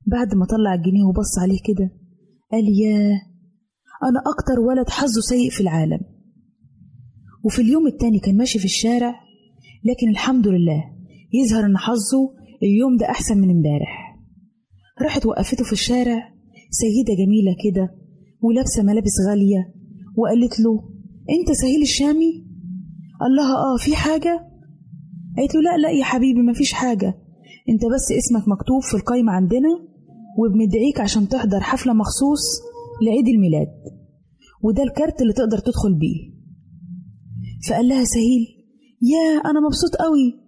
بعد 0.05 0.35
ما 0.35 0.45
طلع 0.45 0.73
الجنيه 0.73 1.03
وبص 1.03 1.39
عليه 1.39 1.59
كده 1.65 1.91
قال 2.51 2.63
ياه 2.81 3.21
أنا 4.03 4.19
أكتر 4.19 4.59
ولد 4.59 4.89
حظه 4.89 5.21
سيء 5.21 5.49
في 5.49 5.61
العالم. 5.61 5.99
وفي 7.45 7.61
اليوم 7.61 7.87
التاني 7.87 8.19
كان 8.19 8.37
ماشي 8.37 8.59
في 8.59 8.65
الشارع 8.65 9.15
لكن 9.83 10.09
الحمد 10.09 10.47
لله 10.47 10.96
يظهر 11.33 11.65
إن 11.65 11.77
حظه 11.77 12.33
اليوم 12.63 12.97
ده 12.97 13.09
أحسن 13.09 13.37
من 13.37 13.49
امبارح. 13.49 14.17
راحت 15.01 15.25
وقفته 15.25 15.63
في 15.63 15.73
الشارع 15.73 16.33
سيدة 16.71 17.13
جميلة 17.13 17.55
كده 17.63 17.89
ولابسة 18.41 18.83
ملابس 18.83 19.11
غالية 19.29 19.73
وقالت 20.17 20.59
له 20.59 20.89
أنت 21.39 21.51
سهيل 21.57 21.81
الشامي؟ 21.81 22.47
قال 23.21 23.35
لها 23.37 23.55
آه 23.55 23.77
في 23.77 23.95
حاجة؟ 23.95 24.47
قالت 25.37 25.55
له 25.55 25.61
لا 25.61 25.77
لا 25.77 25.89
يا 25.91 26.03
حبيبي 26.03 26.41
مفيش 26.41 26.73
حاجة. 26.73 27.07
أنت 27.69 27.81
بس 27.95 28.11
اسمك 28.17 28.47
مكتوب 28.47 28.81
في 28.81 28.93
القايمة 28.97 29.31
عندنا 29.31 29.69
وبندعيك 30.39 30.99
عشان 30.99 31.27
تحضر 31.27 31.59
حفلة 31.61 31.93
مخصوص 31.93 32.41
لعيد 33.05 33.27
الميلاد. 33.27 33.67
وده 34.63 34.83
الكارت 34.83 35.21
اللي 35.21 35.33
تقدر 35.33 35.57
تدخل 35.57 35.93
بيه. 35.93 36.37
فقال 37.69 37.87
لها 37.87 38.03
سهيل 38.03 38.45
يا 39.01 39.41
أنا 39.49 39.59
مبسوط 39.59 39.95
قوي 39.95 40.46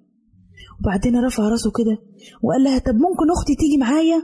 وبعدين 0.81 1.15
رفع 1.25 1.43
راسه 1.49 1.71
كده 1.71 1.97
وقال 2.43 2.63
لها 2.63 2.79
طب 2.79 2.95
ممكن 2.95 3.31
أختي 3.37 3.55
تيجي 3.55 3.77
معايا؟ 3.77 4.17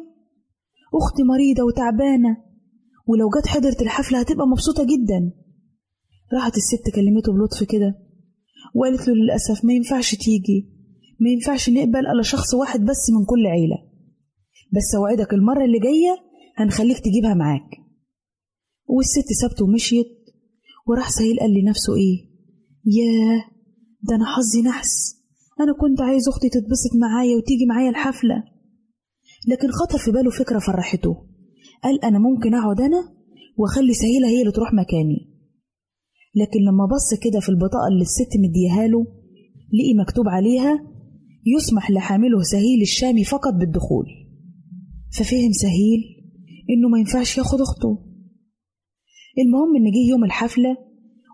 أختي 0.93 1.23
مريضة 1.23 1.63
وتعبانة 1.63 2.37
ولو 3.07 3.29
جت 3.29 3.47
حضرت 3.47 3.81
الحفلة 3.81 4.19
هتبقى 4.19 4.47
مبسوطة 4.47 4.83
جدا. 4.83 5.31
راحت 6.33 6.57
الست 6.57 6.95
كلمته 6.95 7.33
بلطف 7.33 7.63
كده 7.63 7.95
وقالت 8.75 9.07
له 9.07 9.13
للأسف 9.13 9.65
ما 9.65 9.73
ينفعش 9.73 10.15
تيجي 10.15 10.69
ما 11.19 11.29
ينفعش 11.29 11.69
نقبل 11.69 11.99
إلا 12.07 12.21
شخص 12.23 12.53
واحد 12.53 12.79
بس 12.79 13.09
من 13.19 13.25
كل 13.25 13.45
عيلة. 13.47 13.77
بس 14.73 14.95
أوعدك 14.95 15.33
المرة 15.33 15.65
اللي 15.65 15.79
جاية 15.79 16.17
هنخليك 16.57 16.99
تجيبها 16.99 17.33
معاك. 17.33 17.69
والست 18.87 19.27
سابته 19.41 19.65
ومشيت 19.65 20.07
وراح 20.87 21.09
سهيل 21.09 21.39
قال 21.39 21.53
لنفسه 21.53 21.95
إيه 21.95 22.29
ياه 22.85 23.45
ده 24.01 24.15
أنا 24.15 24.25
حظي 24.25 24.61
نحس. 24.61 25.14
أنا 25.59 25.73
كنت 25.81 26.01
عايز 26.01 26.27
أختي 26.27 26.49
تتبسط 26.49 26.95
معايا 27.01 27.37
وتيجي 27.37 27.65
معايا 27.65 27.89
الحفلة. 27.89 28.43
لكن 29.47 29.67
خطر 29.71 29.97
في 29.97 30.11
باله 30.11 30.29
فكرة 30.31 30.59
فرحته. 30.59 31.13
قال 31.83 32.05
أنا 32.05 32.19
ممكن 32.19 32.55
أقعد 32.55 32.81
أنا 32.81 33.15
وأخلي 33.57 33.93
سهيلة 33.93 34.27
هي 34.27 34.41
اللي 34.41 34.51
تروح 34.51 34.73
مكاني. 34.73 35.31
لكن 36.35 36.59
لما 36.59 36.85
بص 36.85 37.19
كده 37.23 37.39
في 37.39 37.49
البطاقة 37.49 37.87
اللي 37.91 38.01
الست 38.01 38.31
مديها 38.43 38.87
له 38.87 39.05
لقي 39.73 39.93
مكتوب 40.01 40.27
عليها 40.27 40.79
يسمح 41.45 41.91
لحامله 41.91 42.41
سهيل 42.41 42.81
الشامي 42.81 43.23
فقط 43.23 43.53
بالدخول. 43.53 44.05
ففهم 45.17 45.51
سهيل 45.51 46.01
إنه 46.69 46.89
ما 46.89 46.99
ينفعش 46.99 47.37
ياخد 47.37 47.61
أخته. 47.61 48.05
المهم 49.39 49.75
إن 49.75 49.91
جه 49.91 50.09
يوم 50.09 50.23
الحفلة 50.23 50.77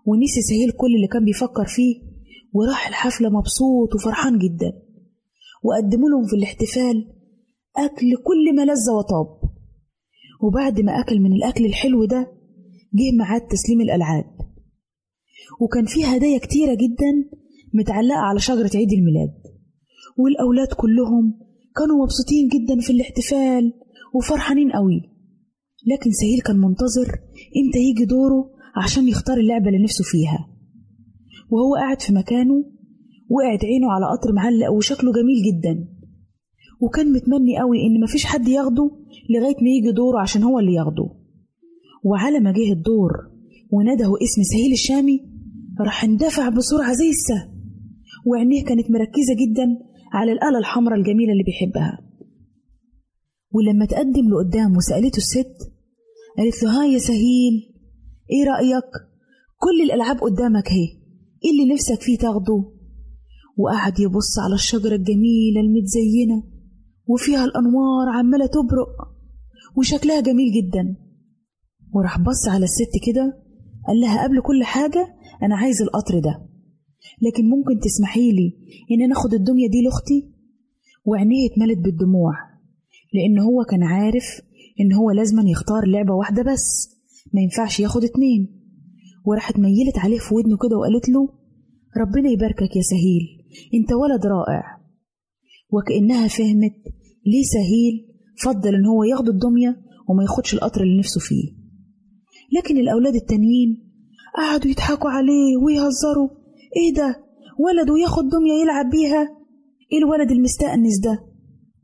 ونسي 0.06 0.42
سهيل 0.42 0.70
كل 0.70 0.94
اللي 0.96 1.06
كان 1.06 1.24
بيفكر 1.24 1.66
فيه 1.66 2.11
وراح 2.52 2.88
الحفلة 2.88 3.28
مبسوط 3.28 3.94
وفرحان 3.94 4.38
جدا. 4.38 4.72
وقدموا 5.62 6.08
لهم 6.08 6.26
في 6.26 6.36
الاحتفال 6.36 7.14
أكل 7.76 8.06
كل 8.24 8.56
ما 8.56 8.64
لذ 8.64 8.90
وطاب. 8.98 9.40
وبعد 10.42 10.80
ما 10.80 11.00
أكل 11.00 11.20
من 11.20 11.32
الأكل 11.32 11.64
الحلو 11.64 12.04
ده 12.04 12.32
جه 12.94 13.16
ميعاد 13.18 13.40
تسليم 13.40 13.80
الألعاب. 13.80 14.24
وكان 15.60 15.84
فيه 15.86 16.06
هدايا 16.06 16.38
كتيرة 16.38 16.74
جدا 16.74 17.12
متعلقة 17.74 18.18
على 18.18 18.38
شجرة 18.40 18.70
عيد 18.74 18.92
الميلاد. 18.92 19.42
والأولاد 20.18 20.68
كلهم 20.68 21.38
كانوا 21.76 22.02
مبسوطين 22.04 22.48
جدا 22.48 22.80
في 22.80 22.90
الاحتفال 22.92 23.72
وفرحانين 24.14 24.72
قوي. 24.72 25.00
لكن 25.86 26.10
سهيل 26.10 26.40
كان 26.40 26.56
منتظر 26.56 27.08
إمتى 27.64 27.78
يجي 27.78 28.04
دوره 28.04 28.50
عشان 28.84 29.08
يختار 29.08 29.36
اللعبة 29.36 29.66
اللي 29.68 29.84
نفسه 29.84 30.04
فيها. 30.04 30.51
وهو 31.52 31.74
قاعد 31.74 32.00
في 32.02 32.12
مكانه 32.12 32.64
وقعت 33.30 33.64
عينه 33.64 33.92
على 33.92 34.06
قطر 34.12 34.32
معلق 34.32 34.70
وشكله 34.72 35.12
جميل 35.12 35.38
جدا. 35.48 35.88
وكان 36.80 37.12
متمني 37.12 37.58
قوي 37.58 37.78
إن 37.86 38.00
مفيش 38.04 38.24
حد 38.24 38.48
ياخده 38.48 38.90
لغاية 39.30 39.56
ما 39.62 39.70
يجي 39.76 39.92
دوره 39.92 40.20
عشان 40.20 40.42
هو 40.42 40.58
اللي 40.58 40.72
ياخده. 40.74 41.10
وعلى 42.04 42.40
ما 42.40 42.52
جه 42.52 42.72
الدور 42.72 43.12
ونده 43.70 44.12
اسم 44.22 44.42
سهيل 44.42 44.72
الشامي 44.72 45.20
راح 45.80 46.04
اندفع 46.04 46.48
بسرعة 46.48 46.92
زي 46.92 47.10
السهم 47.10 47.52
وعينيه 48.26 48.64
كانت 48.64 48.90
مركزة 48.90 49.34
جدا 49.42 49.66
على 50.12 50.32
الآلة 50.32 50.58
الحمراء 50.58 50.98
الجميلة 50.98 51.32
اللي 51.32 51.44
بيحبها. 51.44 51.98
ولما 53.54 53.84
تقدم 53.86 54.28
لقدام 54.28 54.76
وسألته 54.76 55.16
الست 55.16 55.56
قالت 56.38 56.62
له 56.62 56.70
ها 56.80 56.86
يا 56.86 56.98
سهيل 56.98 57.54
إيه 58.32 58.44
رأيك؟ 58.44 58.90
كل 59.58 59.82
الألعاب 59.84 60.18
قدامك 60.18 60.68
أهي. 60.68 61.01
إيه 61.44 61.50
اللي 61.50 61.74
نفسك 61.74 62.02
فيه 62.02 62.18
تاخده. 62.18 62.72
وقعد 63.56 64.00
يبص 64.00 64.38
على 64.38 64.54
الشجرة 64.54 64.94
الجميلة 64.94 65.60
المتزينة 65.60 66.42
وفيها 67.06 67.44
الأنوار 67.44 68.08
عمالة 68.08 68.46
تبرق 68.46 68.88
وشكلها 69.76 70.20
جميل 70.20 70.52
جدا. 70.52 70.96
وراح 71.94 72.18
بص 72.20 72.48
على 72.48 72.64
الست 72.64 72.92
كده 73.06 73.42
قال 73.86 74.00
لها 74.00 74.24
قبل 74.24 74.40
كل 74.42 74.64
حاجة 74.64 75.14
أنا 75.42 75.56
عايز 75.56 75.82
القطر 75.82 76.18
ده. 76.18 76.48
لكن 77.22 77.48
ممكن 77.48 77.80
تسمحي 77.80 78.32
لي 78.32 78.52
إن 78.90 79.02
أنا 79.02 79.12
أخد 79.12 79.34
الدمية 79.34 79.68
دي 79.68 79.82
لأختي؟ 79.82 80.32
وعينيه 81.04 81.48
اتملت 81.50 81.78
بالدموع 81.78 82.32
لأن 83.14 83.38
هو 83.38 83.64
كان 83.64 83.82
عارف 83.82 84.24
إن 84.80 84.92
هو 84.92 85.10
لازما 85.10 85.42
يختار 85.50 85.86
لعبة 85.86 86.12
واحدة 86.14 86.42
بس 86.52 86.96
ما 87.32 87.40
ينفعش 87.40 87.80
ياخد 87.80 88.04
اتنين. 88.04 88.61
وراحت 89.26 89.58
ميلت 89.58 89.98
عليه 89.98 90.18
في 90.18 90.34
ودنه 90.34 90.56
كده 90.56 90.76
وقالت 90.76 91.08
له 91.08 91.28
ربنا 91.96 92.30
يباركك 92.30 92.76
يا 92.76 92.82
سهيل 92.82 93.22
أنت 93.74 93.92
ولد 93.92 94.26
رائع. 94.26 94.62
وكأنها 95.72 96.28
فهمت 96.28 96.74
ليه 97.26 97.42
سهيل 97.42 97.94
فضل 98.42 98.74
إن 98.74 98.86
هو 98.86 99.04
ياخد 99.04 99.28
الدمية 99.28 99.76
وما 100.08 100.22
ياخدش 100.22 100.54
القطر 100.54 100.82
اللي 100.82 100.98
نفسه 100.98 101.20
فيه. 101.20 101.44
لكن 102.58 102.76
الأولاد 102.78 103.14
التانيين 103.14 103.90
قعدوا 104.36 104.70
يضحكوا 104.70 105.10
عليه 105.10 105.56
ويهزروا 105.64 106.28
إيه 106.76 106.94
ده؟ 106.94 107.24
ولد 107.58 107.90
وياخد 107.90 108.24
دمية 108.28 108.52
يلعب 108.62 108.90
بيها؟ 108.90 109.22
إيه 109.92 109.98
الولد 109.98 110.30
المستأنس 110.30 111.00
ده؟ 111.00 111.18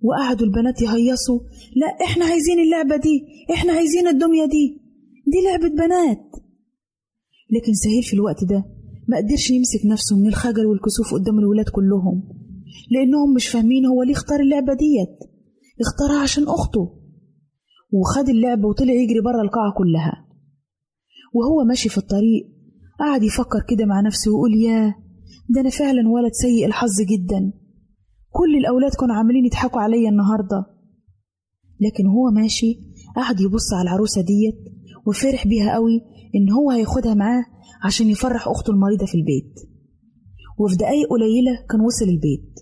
وقعدوا 0.02 0.46
البنات 0.46 0.82
يهيصوا 0.82 1.40
لا 1.76 2.04
إحنا 2.04 2.24
عايزين 2.24 2.58
اللعبة 2.60 2.96
دي 2.96 3.22
إحنا 3.54 3.72
عايزين 3.72 4.08
الدمية 4.08 4.44
دي 4.44 4.80
دي 5.26 5.38
لعبة 5.44 5.68
بنات. 5.74 6.27
لكن 7.50 7.72
سهيل 7.72 8.02
في 8.02 8.14
الوقت 8.14 8.44
ده 8.44 8.64
ما 9.08 9.16
قدرش 9.16 9.50
يمسك 9.50 9.80
نفسه 9.86 10.16
من 10.16 10.26
الخجل 10.28 10.66
والكسوف 10.66 11.14
قدام 11.14 11.38
الولاد 11.38 11.68
كلهم 11.68 12.22
لأنهم 12.90 13.34
مش 13.34 13.48
فاهمين 13.48 13.86
هو 13.86 14.02
ليه 14.02 14.12
اختار 14.12 14.40
اللعبة 14.40 14.74
ديت 14.74 15.18
اختارها 15.80 16.22
عشان 16.22 16.44
أخته. 16.48 16.98
وخد 17.92 18.28
اللعبة 18.28 18.68
وطلع 18.68 18.92
يجري 18.92 19.20
بره 19.20 19.42
القاعة 19.42 19.72
كلها. 19.78 20.26
وهو 21.34 21.64
ماشي 21.68 21.88
في 21.88 21.98
الطريق 21.98 22.42
قعد 23.00 23.22
يفكر 23.22 23.62
كده 23.68 23.84
مع 23.86 24.00
نفسه 24.00 24.30
ويقول 24.30 24.54
ياه 24.54 24.94
ده 25.50 25.60
أنا 25.60 25.70
فعلا 25.70 26.08
ولد 26.08 26.32
سيء 26.32 26.66
الحظ 26.66 27.00
جدا. 27.00 27.52
كل 28.30 28.56
الأولاد 28.60 28.92
كانوا 28.94 29.14
عاملين 29.14 29.44
يضحكوا 29.46 29.80
عليا 29.80 30.08
النهاردة. 30.10 30.66
لكن 31.80 32.06
هو 32.06 32.30
ماشي 32.30 32.80
قعد 33.16 33.40
يبص 33.40 33.72
على 33.72 33.82
العروسة 33.82 34.20
ديت 34.22 34.58
وفرح 35.08 35.46
بيها 35.46 35.74
قوي 35.74 36.00
إن 36.34 36.50
هو 36.52 36.70
هياخدها 36.70 37.14
معاه 37.14 37.44
عشان 37.84 38.08
يفرح 38.08 38.48
أخته 38.48 38.70
المريضة 38.70 39.06
في 39.06 39.14
البيت. 39.14 39.54
وفي 40.58 40.76
دقايق 40.76 41.08
قليلة 41.10 41.52
كان 41.70 41.80
وصل 41.80 42.04
البيت. 42.04 42.54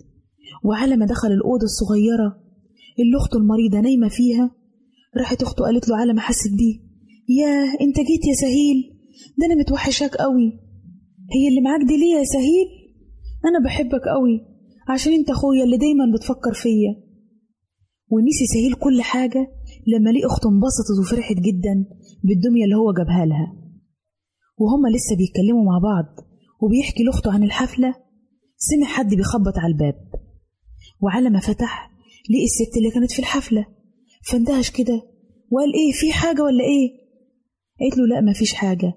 وعلى 0.63 0.97
ما 0.97 1.05
دخل 1.05 1.31
الأوضة 1.31 1.63
الصغيرة 1.63 2.29
اللي 2.99 3.17
أخته 3.17 3.37
المريضة 3.37 3.79
نايمة 3.79 4.07
فيها 4.07 4.51
راحت 5.17 5.41
أخته 5.43 5.65
قالت 5.65 5.89
له 5.89 5.97
على 5.97 6.13
ما 6.13 6.21
حست 6.21 6.49
بيه 6.57 6.79
ياه 7.39 7.65
أنت 7.81 7.95
جيت 7.97 8.25
يا 8.27 8.33
سهيل؟ 8.33 8.77
ده 9.39 9.45
أنا 9.45 9.55
متوحشاك 9.55 10.15
قوي. 10.15 10.47
هي 11.35 11.47
اللي 11.49 11.61
معاك 11.61 11.81
دي 11.81 11.97
ليه 11.97 12.15
يا 12.19 12.23
سهيل؟ 12.23 12.67
أنا 13.45 13.65
بحبك 13.65 14.01
قوي 14.15 14.41
عشان 14.89 15.13
أنت 15.13 15.29
أخويا 15.29 15.63
اللي 15.63 15.77
دايما 15.77 16.03
بتفكر 16.15 16.53
فيا. 16.53 16.95
ونسي 18.09 18.45
سهيل 18.53 18.73
كل 18.73 19.01
حاجة 19.01 19.47
لما 19.87 20.09
ليه 20.09 20.25
أخته 20.25 20.49
انبسطت 20.49 20.99
وفرحت 21.01 21.35
جدا. 21.35 21.85
بالدمية 22.23 22.63
اللي 22.63 22.75
هو 22.75 22.93
جابها 22.93 23.25
لها. 23.25 23.53
وهما 24.57 24.87
لسه 24.87 25.15
بيتكلموا 25.17 25.63
مع 25.65 25.77
بعض 25.83 26.05
وبيحكي 26.61 27.03
لأخته 27.03 27.31
عن 27.33 27.43
الحفلة 27.43 27.95
سمع 28.57 28.87
حد 28.87 29.15
بيخبط 29.15 29.57
على 29.57 29.73
الباب. 29.73 29.95
وعلى 31.01 31.29
ما 31.29 31.39
فتح 31.39 31.91
لقي 32.29 32.43
الست 32.43 32.77
اللي 32.77 32.91
كانت 32.91 33.11
في 33.11 33.19
الحفلة. 33.19 33.65
فاندهش 34.23 34.71
كده 34.71 35.01
وقال 35.51 35.73
إيه 35.73 35.91
في 35.91 36.11
حاجة 36.11 36.41
ولا 36.43 36.63
إيه؟ 36.63 36.89
قالت 37.79 37.97
له 37.97 38.05
لا 38.07 38.21
مفيش 38.21 38.53
حاجة. 38.53 38.93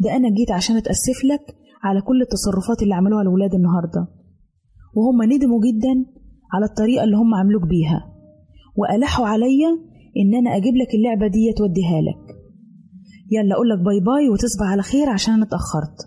ده 0.00 0.16
أنا 0.16 0.28
جيت 0.34 0.50
عشان 0.50 0.76
أتأسف 0.76 1.24
لك 1.24 1.56
على 1.82 2.00
كل 2.00 2.22
التصرفات 2.22 2.82
اللي 2.82 2.94
عملوها 2.94 3.22
الولاد 3.22 3.54
النهاردة. 3.54 4.08
وهم 4.96 5.22
ندموا 5.32 5.60
جدا 5.60 5.94
على 6.54 6.64
الطريقة 6.64 7.04
اللي 7.04 7.16
هم 7.16 7.34
عملوك 7.34 7.62
بيها. 7.62 8.14
وألحوا 8.76 9.26
عليا 9.26 9.68
إن 10.16 10.34
أنا 10.34 10.56
أجيب 10.56 10.74
لك 10.76 10.94
اللعبة 10.94 11.26
دي 11.26 11.52
توديها 11.56 12.00
لك. 12.00 12.27
يلا 13.30 13.54
أقول 13.54 13.68
لك 13.68 13.78
bye 13.78 14.00
bye 14.00 14.28
وتصبح 14.28 14.66
على 14.66 14.82
خير 14.82 15.08
عشان 15.08 15.34
أنا 15.34 15.44
اتأخرت. 15.44 15.98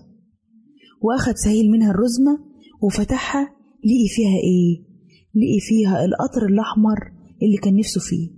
وأخد 1.02 1.36
سهيل 1.36 1.72
منها 1.72 1.92
الرزمة 1.92 2.40
وفتحها 2.82 3.44
لقي 3.90 4.08
فيها 4.16 4.38
إيه؟ 4.50 4.92
لقي 5.36 5.60
فيها 5.60 6.06
القطر 6.06 6.46
الأحمر 6.46 7.00
اللي 7.44 7.58
كان 7.58 7.78
نفسه 7.78 8.02
فيه. 8.02 8.30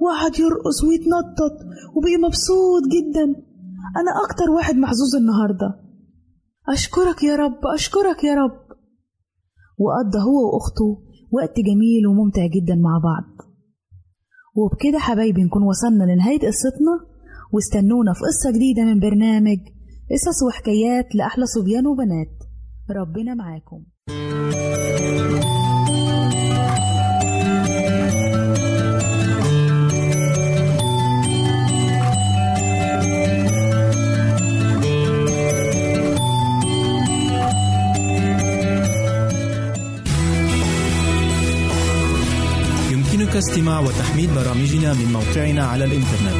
وقعد 0.00 0.38
يرقص 0.38 0.84
ويتنطط 0.84 1.56
وبقي 1.96 2.16
مبسوط 2.16 2.82
جدا. 2.96 3.24
أنا 4.00 4.12
أكتر 4.24 4.50
واحد 4.50 4.74
محظوظ 4.74 5.16
النهاردة. 5.16 5.80
أشكرك 6.68 7.22
يا 7.22 7.36
رب 7.36 7.58
أشكرك 7.74 8.24
يا 8.24 8.34
رب. 8.34 8.60
وقضى 9.78 10.18
هو 10.18 10.54
وأخته 10.54 11.02
وقت 11.32 11.60
جميل 11.60 12.06
وممتع 12.06 12.46
جدا 12.46 12.74
مع 12.74 13.00
بعض. 13.04 13.46
وبكده 14.56 14.98
حبايبي 14.98 15.42
نكون 15.42 15.62
وصلنا 15.62 16.04
لنهاية 16.04 16.38
قصتنا. 16.38 17.09
واستنونا 17.52 18.12
في 18.12 18.20
قصة 18.20 18.50
جديدة 18.56 18.84
من 18.84 19.00
برنامج 19.00 19.58
قصص 20.10 20.42
وحكايات 20.48 21.14
لأحلى 21.14 21.46
صبيان 21.46 21.86
وبنات. 21.86 22.34
ربنا 22.90 23.34
معاكم. 23.34 23.84
يمكنك 42.92 43.36
استماع 43.36 43.80
وتحميل 43.80 44.30
برامجنا 44.34 44.94
من 44.94 45.12
موقعنا 45.12 45.64
على 45.64 45.84
الإنترنت. 45.84 46.39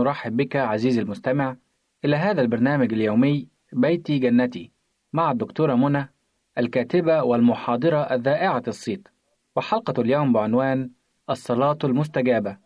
نرحب 0.00 0.36
بك 0.36 0.56
عزيزي 0.56 1.00
المستمع 1.00 1.56
إلى 2.04 2.16
هذا 2.16 2.42
البرنامج 2.42 2.92
اليومي 2.92 3.48
بيتي 3.72 4.18
جنتي 4.18 4.70
مع 5.12 5.30
الدكتورة 5.30 5.74
منى 5.74 6.08
الكاتبة 6.58 7.22
والمحاضرة 7.22 7.96
الذائعة 7.96 8.62
الصيت. 8.68 9.08
وحلقة 9.56 10.00
اليوم 10.00 10.32
بعنوان 10.32 10.90
الصلاة 11.30 11.78
المستجابة. 11.84 12.56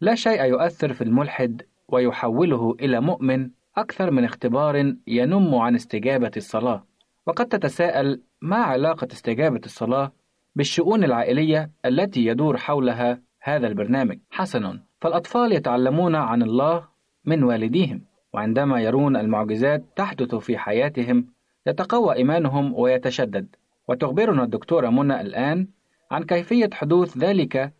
لا 0.00 0.14
شيء 0.14 0.44
يؤثر 0.44 0.92
في 0.92 1.04
الملحد 1.04 1.62
ويحوله 1.88 2.76
إلى 2.80 3.00
مؤمن 3.00 3.50
أكثر 3.76 4.10
من 4.10 4.24
اختبار 4.24 4.94
ينم 5.06 5.54
عن 5.54 5.74
استجابة 5.74 6.30
الصلاة. 6.36 6.84
وقد 7.26 7.46
تتساءل 7.46 8.22
ما 8.42 8.56
علاقة 8.56 9.08
استجابة 9.12 9.60
الصلاة 9.64 10.12
بالشؤون 10.56 11.04
العائلية 11.04 11.70
التي 11.84 12.26
يدور 12.26 12.56
حولها 12.56 13.22
هذا 13.40 13.66
البرنامج. 13.66 14.18
حسنا. 14.30 14.87
فالأطفال 15.00 15.52
يتعلمون 15.52 16.14
عن 16.14 16.42
الله 16.42 16.88
من 17.24 17.42
والديهم 17.42 18.02
وعندما 18.32 18.80
يرون 18.80 19.16
المعجزات 19.16 19.84
تحدث 19.96 20.34
في 20.34 20.58
حياتهم 20.58 21.26
يتقوى 21.66 22.14
إيمانهم 22.14 22.74
ويتشدد. 22.74 23.56
وتخبرنا 23.88 24.42
الدكتورة 24.42 24.88
منى 24.88 25.20
الآن 25.20 25.68
عن 26.10 26.22
كيفية 26.22 26.70
حدوث 26.72 27.18
ذلك 27.18 27.72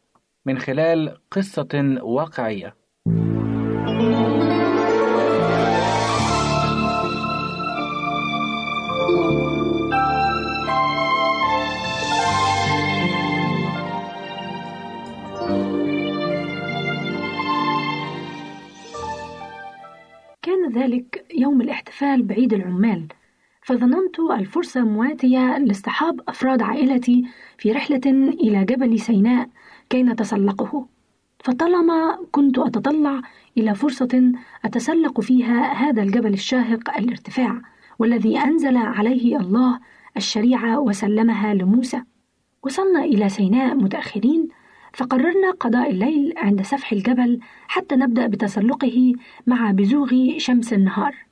من 0.46 0.58
خلال 0.58 1.16
قصة 1.30 1.98
واقعية. 2.02 2.77
الاحتفال 22.08 22.22
بعيد 22.22 22.52
العمال 22.52 23.08
فظننت 23.62 24.20
الفرصة 24.20 24.80
مواتية 24.80 25.58
لاصطحاب 25.58 26.20
أفراد 26.28 26.62
عائلتي 26.62 27.24
في 27.58 27.72
رحلة 27.72 28.00
إلى 28.40 28.64
جبل 28.64 28.98
سيناء 28.98 29.48
كي 29.90 30.02
نتسلقه. 30.02 30.86
فطالما 31.44 32.18
كنت 32.32 32.58
أتطلع 32.58 33.20
إلى 33.58 33.74
فرصة 33.74 34.32
أتسلق 34.64 35.20
فيها 35.20 35.72
هذا 35.72 36.02
الجبل 36.02 36.32
الشاهق 36.32 36.98
الارتفاع 36.98 37.60
والذي 37.98 38.38
أنزل 38.38 38.76
عليه 38.76 39.36
الله 39.36 39.80
الشريعة 40.16 40.80
وسلمها 40.80 41.54
لموسى. 41.54 42.02
وصلنا 42.62 43.04
إلى 43.04 43.28
سيناء 43.28 43.74
متأخرين 43.74 44.48
فقررنا 44.92 45.50
قضاء 45.60 45.90
الليل 45.90 46.34
عند 46.36 46.62
سفح 46.62 46.92
الجبل 46.92 47.40
حتى 47.68 47.96
نبدأ 47.96 48.26
بتسلقه 48.26 49.12
مع 49.46 49.70
بزوغ 49.70 50.38
شمس 50.38 50.72
النهار. 50.72 51.27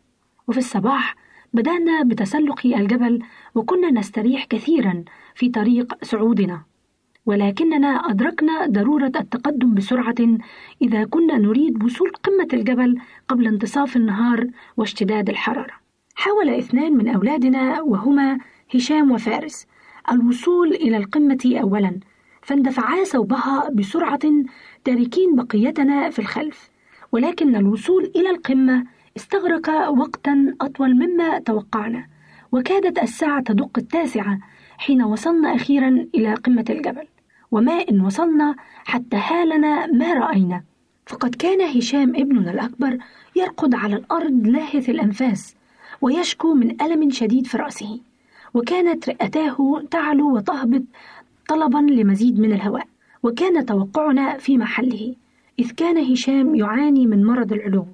وفي 0.48 0.58
الصباح 0.58 1.16
بدأنا 1.52 2.02
بتسلق 2.02 2.66
الجبل 2.66 3.22
وكنا 3.54 3.90
نستريح 3.90 4.44
كثيرا 4.44 5.04
في 5.34 5.48
طريق 5.48 6.04
صعودنا 6.04 6.62
ولكننا 7.26 7.88
أدركنا 7.88 8.66
ضرورة 8.66 9.12
التقدم 9.16 9.74
بسرعة 9.74 10.14
إذا 10.82 11.04
كنا 11.04 11.38
نريد 11.38 11.84
وصول 11.84 12.10
قمة 12.10 12.48
الجبل 12.52 12.98
قبل 13.28 13.46
انتصاف 13.46 13.96
النهار 13.96 14.46
واشتداد 14.76 15.28
الحرارة. 15.28 15.72
حاول 16.14 16.48
اثنان 16.50 16.92
من 16.96 17.08
أولادنا 17.08 17.80
وهما 17.80 18.38
هشام 18.74 19.10
وفارس 19.12 19.66
الوصول 20.12 20.68
إلى 20.68 20.96
القمة 20.96 21.58
أولا 21.62 22.00
فاندفعا 22.42 23.04
صوبها 23.04 23.70
بسرعة 23.74 24.20
تاركين 24.84 25.36
بقيتنا 25.36 26.10
في 26.10 26.18
الخلف 26.18 26.70
ولكن 27.12 27.56
الوصول 27.56 28.12
إلى 28.16 28.30
القمة 28.30 28.84
استغرق 29.16 29.90
وقتا 29.90 30.54
أطول 30.60 30.94
مما 30.94 31.38
توقعنا 31.38 32.06
وكادت 32.52 33.02
الساعة 33.02 33.42
تدق 33.42 33.70
التاسعة 33.78 34.38
حين 34.78 35.02
وصلنا 35.02 35.54
أخيرا 35.54 36.06
إلى 36.14 36.34
قمة 36.34 36.64
الجبل 36.70 37.06
وما 37.50 37.72
إن 37.72 38.00
وصلنا 38.00 38.54
حتى 38.84 39.16
هالنا 39.16 39.86
ما 39.86 40.14
رأينا. 40.14 40.62
فقد 41.06 41.34
كان 41.34 41.76
هشام 41.76 42.16
ابننا 42.16 42.50
الأكبر 42.50 42.98
يرقد 43.36 43.74
على 43.74 43.96
الأرض 43.96 44.46
لاهث 44.46 44.88
الأنفاس 44.90 45.56
ويشكو 46.00 46.54
من 46.54 46.82
ألم 46.82 47.10
شديد 47.10 47.46
في 47.46 47.56
رأسه 47.56 48.00
وكانت 48.54 49.08
رئتاه 49.08 49.82
تعلو 49.90 50.36
وتهبط 50.36 50.82
طلبا 51.48 51.78
لمزيد 51.78 52.40
من 52.40 52.52
الهواء 52.52 52.86
وكان 53.22 53.66
توقعنا 53.66 54.38
في 54.38 54.58
محله 54.58 55.14
إذ 55.58 55.70
كان 55.70 56.12
هشام 56.12 56.54
يعاني 56.54 57.06
من 57.06 57.24
مرض 57.24 57.52
العلو 57.52 57.86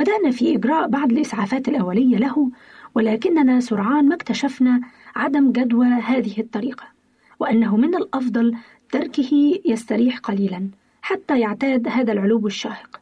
بدأنا 0.00 0.30
في 0.30 0.56
إجراء 0.56 0.88
بعض 0.88 1.12
الإسعافات 1.12 1.68
الأولية 1.68 2.16
له 2.16 2.50
ولكننا 2.94 3.60
سرعان 3.60 4.08
ما 4.08 4.14
اكتشفنا 4.14 4.80
عدم 5.16 5.52
جدوى 5.52 5.86
هذه 5.86 6.40
الطريقة 6.40 6.84
وأنه 7.40 7.76
من 7.76 7.94
الأفضل 7.94 8.56
تركه 8.92 9.60
يستريح 9.64 10.18
قليلا 10.18 10.68
حتى 11.02 11.40
يعتاد 11.40 11.88
هذا 11.88 12.12
العلو 12.12 12.46
الشاهق. 12.46 13.00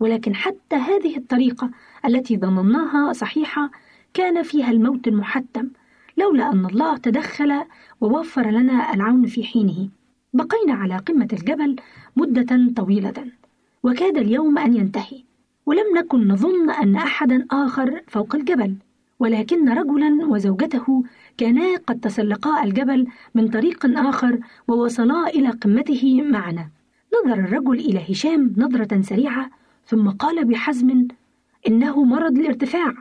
ولكن 0.00 0.34
حتى 0.34 0.76
هذه 0.76 1.16
الطريقة 1.16 1.70
التي 2.04 2.36
ظنناها 2.36 3.12
صحيحة 3.12 3.70
كان 4.14 4.42
فيها 4.42 4.70
الموت 4.70 5.08
المحتم 5.08 5.68
لولا 6.16 6.52
أن 6.52 6.66
الله 6.66 6.96
تدخل 6.96 7.64
ووفر 8.00 8.50
لنا 8.50 8.94
العون 8.94 9.26
في 9.26 9.44
حينه. 9.44 9.88
بقينا 10.32 10.74
على 10.74 10.96
قمة 10.96 11.28
الجبل 11.32 11.76
مدة 12.16 12.72
طويلة 12.76 13.24
وكاد 13.82 14.18
اليوم 14.18 14.58
أن 14.58 14.74
ينتهي. 14.74 15.26
ولم 15.66 15.96
نكن 15.96 16.28
نظن 16.28 16.70
أن 16.70 16.96
أحدا 16.96 17.46
آخر 17.50 18.00
فوق 18.08 18.34
الجبل 18.34 18.74
ولكن 19.18 19.68
رجلا 19.68 20.26
وزوجته 20.26 21.04
كانا 21.38 21.76
قد 21.86 22.00
تسلقا 22.00 22.64
الجبل 22.64 23.06
من 23.34 23.48
طريق 23.48 23.98
آخر 23.98 24.38
ووصلا 24.68 25.28
إلى 25.28 25.48
قمته 25.48 26.22
معنا. 26.22 26.68
نظر 27.14 27.34
الرجل 27.34 27.78
إلى 27.78 28.12
هشام 28.12 28.54
نظرة 28.56 29.00
سريعة 29.00 29.50
ثم 29.86 30.08
قال 30.08 30.44
بحزم 30.44 31.08
إنه 31.68 32.04
مرض 32.04 32.38
الارتفاع 32.38 32.92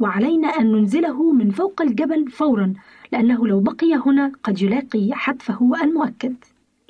وعلينا 0.00 0.48
أن 0.48 0.72
ننزله 0.72 1.32
من 1.32 1.50
فوق 1.50 1.82
الجبل 1.82 2.30
فورا 2.30 2.72
لأنه 3.12 3.46
لو 3.46 3.60
بقي 3.60 3.94
هنا 3.94 4.32
قد 4.42 4.62
يلاقي 4.62 5.10
حتفه 5.12 5.82
المؤكد. 5.82 6.34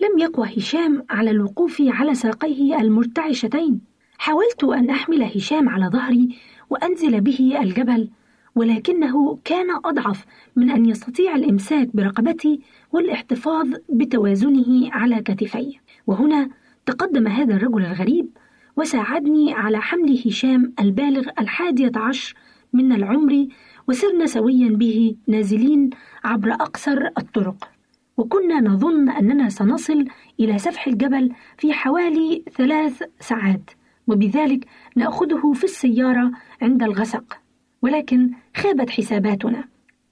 لم 0.03 0.19
يقوى 0.19 0.49
هشام 0.57 1.05
على 1.11 1.31
الوقوف 1.31 1.83
على 1.87 2.15
ساقيه 2.15 2.81
المرتعشتين. 2.81 3.94
حاولت 4.19 4.65
أن 4.65 4.91
أحمل 4.91 5.23
هشام 5.23 5.69
على 5.69 5.87
ظهري 5.87 6.37
وأنزل 6.71 7.21
به 7.21 7.59
الجبل 7.63 8.09
ولكنه 8.55 9.39
كان 9.45 9.67
أضعف 9.85 10.25
من 10.57 10.71
أن 10.71 10.87
يستطيع 10.87 11.37
الإمساك 11.37 11.97
برقبتي 11.97 12.61
والاحتفاظ 12.93 13.69
بتوازنه 13.89 14.91
على 14.93 15.23
كتفي. 15.23 15.79
وهنا 16.07 16.49
تقدم 16.87 17.27
هذا 17.29 17.55
الرجل 17.55 17.85
الغريب 17.85 18.29
وساعدني 18.77 19.53
على 19.53 19.81
حمل 19.81 20.23
هشام 20.27 20.73
البالغ 20.81 21.29
الحادية 21.41 21.93
عشر 21.97 22.35
من 22.73 22.93
العمر 22.93 23.47
وسرنا 23.89 24.27
سويا 24.27 24.69
به 24.69 25.17
نازلين 25.29 25.91
عبر 26.25 26.53
أقصر 26.53 27.09
الطرق. 27.19 27.69
وكنا 28.17 28.61
نظن 28.61 29.09
أننا 29.09 29.49
سنصل 29.49 30.05
إلى 30.41 30.59
سفح 30.59 30.87
الجبل 30.87 31.33
في 31.59 31.73
حوالي 31.73 32.45
ثلاث 32.57 33.03
ساعات. 33.21 33.71
وبذلك 34.07 34.67
نأخذه 34.97 35.53
في 35.53 35.65
السيارة 35.65 36.31
عند 36.63 36.83
الغسق 36.83 37.39
ولكن 37.83 38.31
خابت 38.57 38.91
حساباتنا. 38.91 39.65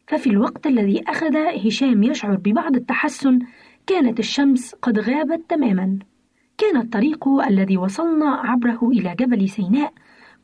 ففي 0.07 0.31
الوقت 0.31 0.67
الذي 0.67 1.03
أخذ 1.09 1.37
هشام 1.67 2.03
يشعر 2.03 2.37
ببعض 2.37 2.77
التحسن 2.77 3.39
كانت 3.87 4.19
الشمس 4.19 4.75
قد 4.75 4.99
غابت 4.99 5.41
تماما. 5.49 5.99
كان 6.59 6.77
الطريق 6.77 7.29
الذي 7.29 7.77
وصلنا 7.77 8.31
عبره 8.31 8.89
إلى 8.89 9.15
جبل 9.21 9.49
سيناء 9.49 9.93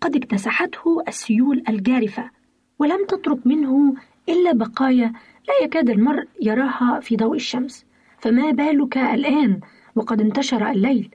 قد 0.00 0.16
اكتسحته 0.16 1.02
السيول 1.08 1.62
الجارفة 1.68 2.30
ولم 2.78 3.06
تترك 3.08 3.46
منه 3.46 3.94
إلا 4.28 4.52
بقايا 4.52 5.12
لا 5.48 5.64
يكاد 5.64 5.90
المرء 5.90 6.24
يراها 6.42 7.00
في 7.00 7.16
ضوء 7.16 7.36
الشمس. 7.36 7.84
فما 8.18 8.50
بالك 8.50 8.98
الآن؟ 8.98 9.60
وقد 9.96 10.20
انتشر 10.20 10.70
الليل. 10.70 11.10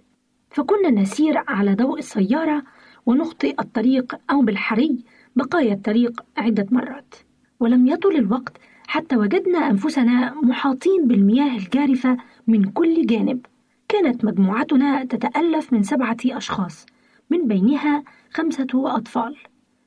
فكنا 0.53 0.89
نسير 0.89 1.43
على 1.47 1.73
ضوء 1.73 1.99
السيارة 1.99 2.63
ونخطئ 3.05 3.55
الطريق 3.59 4.15
أو 4.31 4.41
بالحري 4.41 4.97
بقايا 5.35 5.73
الطريق 5.73 6.23
عدة 6.37 6.67
مرات. 6.71 7.15
ولم 7.59 7.87
يطل 7.87 8.15
الوقت 8.15 8.57
حتى 8.87 9.17
وجدنا 9.17 9.69
أنفسنا 9.69 10.33
محاطين 10.43 11.07
بالمياه 11.07 11.57
الجارفة 11.57 12.17
من 12.47 12.63
كل 12.63 13.05
جانب. 13.05 13.45
كانت 13.89 14.25
مجموعتنا 14.25 15.05
تتألف 15.05 15.73
من 15.73 15.83
سبعة 15.83 16.17
أشخاص 16.25 16.85
من 17.29 17.47
بينها 17.47 18.03
خمسة 18.33 18.67
أطفال. 18.73 19.35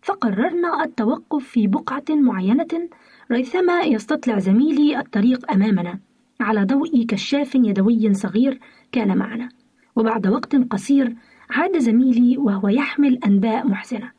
فقررنا 0.02 0.84
التوقف 0.84 1.44
في 1.44 1.66
بقعة 1.66 2.04
معينة 2.10 2.88
ريثما 3.30 3.80
يستطلع 3.80 4.38
زميلي 4.38 4.98
الطريق 4.98 5.52
أمامنا 5.52 5.98
على 6.40 6.64
ضوء 6.64 7.06
كشاف 7.06 7.54
يدوي 7.54 8.14
صغير 8.14 8.60
كان 8.92 9.18
معنا. 9.18 9.48
وبعد 9.96 10.26
وقت 10.26 10.56
قصير 10.56 11.14
عاد 11.50 11.78
زميلي 11.78 12.38
وهو 12.38 12.68
يحمل 12.68 13.18
أنباء 13.26 13.66
محزنة 13.68 14.10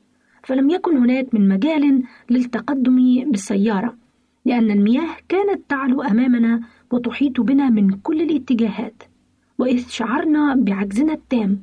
فلم 0.43 0.69
يكن 0.69 0.97
هناك 0.97 1.34
من 1.34 1.49
مجال 1.49 2.03
للتقدم 2.30 3.23
بالسيارة 3.32 3.95
لأن 4.45 4.71
المياه 4.71 5.15
كانت 5.30 5.61
تعلو 5.69 6.01
أمامنا 6.01 6.61
وتحيط 6.91 7.41
بنا 7.41 7.69
من 7.69 7.89
كل 7.91 8.21
الاتجاهات. 8.21 9.03
وإذ 9.59 9.88
شعرنا 9.88 10.55
بعجزنا 10.55 11.13
التام 11.13 11.61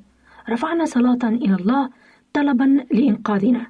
رفعنا 0.51 0.85
صلاة 0.85 1.19
إلى 1.25 1.55
الله 1.55 1.91
طلبا 2.33 2.85
لإنقاذنا. 2.93 3.67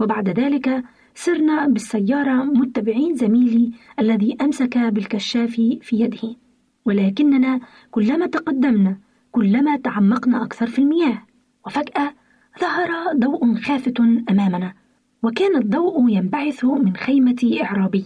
وبعد 0.00 0.28
ذلك 0.28 0.84
سرنا 1.14 1.68
بالسيارة 1.68 2.44
متبعين 2.44 3.14
زميلي 3.14 3.72
الذي 3.98 4.36
أمسك 4.40 4.78
بالكشاف 4.78 5.50
في 5.80 5.96
يده. 6.00 6.36
ولكننا 6.84 7.60
كلما 7.90 8.26
تقدمنا 8.26 8.96
كلما 9.36 9.76
تعمقنا 9.76 10.42
أكثر 10.42 10.66
في 10.66 10.78
المياه 10.78 11.22
وفجأة 11.66 12.12
ظهر 12.60 13.12
ضوء 13.16 13.54
خافت 13.54 14.00
أمامنا 14.30 14.74
وكان 15.22 15.56
الضوء 15.56 16.10
ينبعث 16.10 16.64
من 16.64 16.96
خيمة 16.96 17.58
إعرابي 17.62 18.04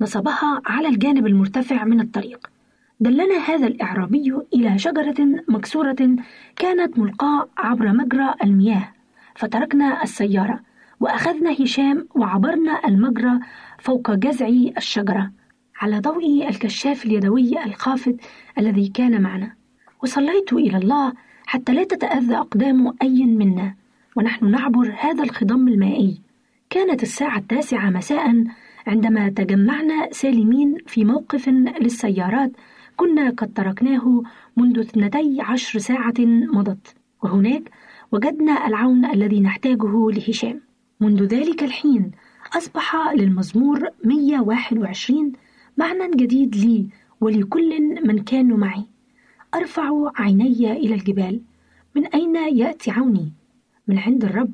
نصبها 0.00 0.62
على 0.66 0.88
الجانب 0.88 1.26
المرتفع 1.26 1.84
من 1.84 2.00
الطريق. 2.00 2.50
دلنا 3.00 3.38
هذا 3.38 3.66
الإعرابي 3.66 4.38
إلى 4.54 4.78
شجرة 4.78 5.26
مكسورة 5.48 6.16
كانت 6.56 6.98
ملقاة 6.98 7.48
عبر 7.58 7.92
مجرى 7.92 8.34
المياه 8.44 8.88
فتركنا 9.34 10.02
السيارة 10.02 10.60
وأخذنا 11.00 11.52
هشام 11.62 12.08
وعبرنا 12.14 12.88
المجرى 12.88 13.40
فوق 13.78 14.10
جذع 14.10 14.48
الشجرة 14.76 15.30
على 15.80 15.98
ضوء 15.98 16.48
الكشاف 16.48 17.06
اليدوي 17.06 17.64
الخافت 17.64 18.16
الذي 18.58 18.88
كان 18.88 19.22
معنا. 19.22 19.59
وصليت 20.02 20.52
إلى 20.52 20.76
الله 20.76 21.12
حتى 21.46 21.72
لا 21.72 21.84
تتأذى 21.84 22.36
أقدام 22.36 22.94
أي 23.02 23.24
منا. 23.24 23.74
ونحن 24.16 24.50
نعبر 24.50 24.94
هذا 24.98 25.22
الخضم 25.24 25.68
المائي. 25.68 26.20
كانت 26.70 27.02
الساعة 27.02 27.38
التاسعة 27.38 27.90
مساء 27.90 28.44
عندما 28.86 29.28
تجمعنا 29.28 30.08
سالمين 30.12 30.76
في 30.86 31.04
موقف 31.04 31.48
للسيارات 31.48 32.52
كنا 32.96 33.30
قد 33.30 33.52
تركناه 33.52 34.22
منذ 34.56 34.78
اثنتي 34.78 35.40
عشر 35.40 35.78
ساعة 35.78 36.14
مضت. 36.54 36.94
وهناك 37.22 37.70
وجدنا 38.12 38.66
العون 38.66 39.04
الذي 39.04 39.40
نحتاجه 39.40 40.10
لهشام. 40.10 40.60
منذ 41.00 41.24
ذلك 41.24 41.62
الحين 41.62 42.10
أصبح 42.56 43.12
للمزمور 43.14 43.88
121 44.04 45.32
معنى 45.76 46.10
جديد 46.16 46.56
لي 46.56 46.88
ولكل 47.20 47.80
من 48.06 48.18
كانوا 48.18 48.58
معي. 48.58 48.89
أرفع 49.54 50.10
عيني 50.16 50.72
إلى 50.72 50.94
الجبال. 50.94 51.40
من 51.96 52.06
أين 52.06 52.36
يأتي 52.36 52.90
عوني؟ 52.90 53.32
من 53.88 53.98
عند 53.98 54.24
الرب. 54.24 54.52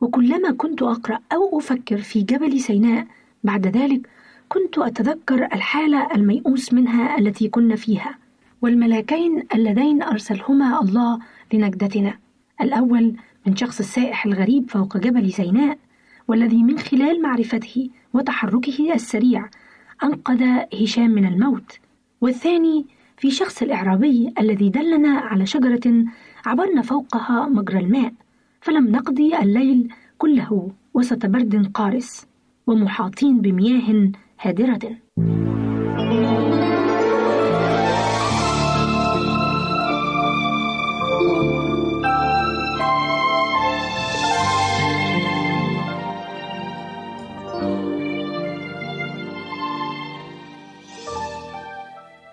وكلما 0.00 0.50
كنت 0.50 0.82
أقرأ 0.82 1.18
أو 1.32 1.58
أفكر 1.58 1.98
في 1.98 2.22
جبل 2.22 2.60
سيناء 2.60 3.06
بعد 3.44 3.66
ذلك 3.66 4.08
كنت 4.48 4.78
أتذكر 4.78 5.44
الحالة 5.44 6.14
الميؤوس 6.14 6.72
منها 6.72 7.18
التي 7.18 7.48
كنا 7.48 7.76
فيها. 7.76 8.18
والملاكين 8.62 9.46
اللذين 9.54 10.02
أرسلهما 10.02 10.80
الله 10.80 11.18
لنجدتنا. 11.52 12.18
الأول 12.60 13.16
من 13.46 13.56
شخص 13.56 13.78
السائح 13.78 14.26
الغريب 14.26 14.70
فوق 14.70 14.96
جبل 14.96 15.32
سيناء 15.32 15.78
والذي 16.28 16.62
من 16.62 16.78
خلال 16.78 17.22
معرفته 17.22 17.90
وتحركه 18.12 18.94
السريع 18.94 19.48
أنقذ 20.04 20.42
هشام 20.82 21.10
من 21.10 21.26
الموت. 21.26 21.78
والثاني 22.20 22.86
في 23.16 23.30
شخص 23.30 23.62
الإعرابي 23.62 24.32
الذي 24.38 24.68
دلنا 24.68 25.08
على 25.08 25.46
شجرة 25.46 26.04
عبرنا 26.46 26.82
فوقها 26.82 27.48
مجرى 27.48 27.78
الماء 27.78 28.12
فلم 28.60 28.88
نقضي 28.88 29.36
الليل 29.38 29.92
كله 30.18 30.70
وسط 30.94 31.26
برد 31.26 31.70
قارس 31.74 32.26
ومحاطين 32.66 33.40
بمياه 33.40 34.12
هادرة. 34.40 34.96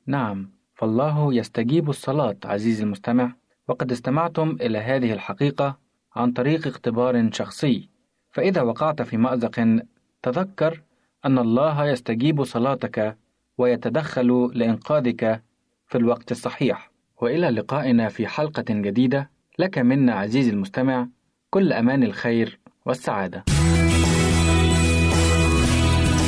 نعم. 0.07 0.52
فالله 0.75 1.33
يستجيب 1.33 1.89
الصلاة 1.89 2.35
عزيزي 2.45 2.83
المستمع. 2.83 3.35
وقد 3.67 3.91
استمعتم 3.91 4.57
إلى 4.61 4.77
هذه 4.77 5.13
الحقيقة 5.13 5.77
عن 6.15 6.31
طريق 6.31 6.67
اختبار 6.67 7.29
شخصي. 7.31 7.89
فإذا 8.31 8.61
وقعت 8.61 9.01
في 9.01 9.17
مأزق 9.17 9.79
تذكر 10.23 10.81
أن 11.25 11.39
الله 11.39 11.85
يستجيب 11.85 12.43
صلاتك 12.43 13.17
ويتدخل 13.57 14.51
لإنقاذك 14.53 15.43
في 15.87 15.97
الوقت 15.97 16.31
الصحيح. 16.31 16.91
وإلى 17.21 17.49
لقائنا 17.49 18.09
في 18.09 18.27
حلقة 18.27 18.65
جديدة. 18.69 19.29
لك 19.59 19.77
منا 19.77 20.13
عزيزي 20.13 20.49
المستمع 20.49 21.07
كل 21.49 21.73
أمان 21.73 22.03
الخير 22.03 22.59
والسعادة. 22.85 23.43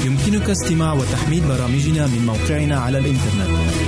يمكنك 0.06 0.50
استماع 0.50 0.94
وتحميل 0.94 1.42
برامجنا 1.48 2.08
من 2.08 2.26
موقعنا 2.26 2.76
على 2.76 2.98
الإنترنت. 2.98 3.75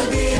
I'll 0.00 0.10
be 0.10 0.39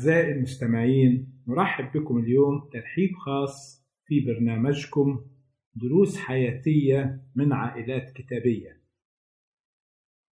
أعزائي 0.00 0.32
المستمعين 0.32 1.32
نرحب 1.48 1.98
بكم 1.98 2.18
اليوم 2.18 2.68
ترحيب 2.72 3.16
خاص 3.16 3.86
في 4.04 4.20
برنامجكم 4.20 5.20
دروس 5.74 6.18
حياتية 6.18 7.22
من 7.34 7.52
عائلات 7.52 8.12
كتابية. 8.12 8.80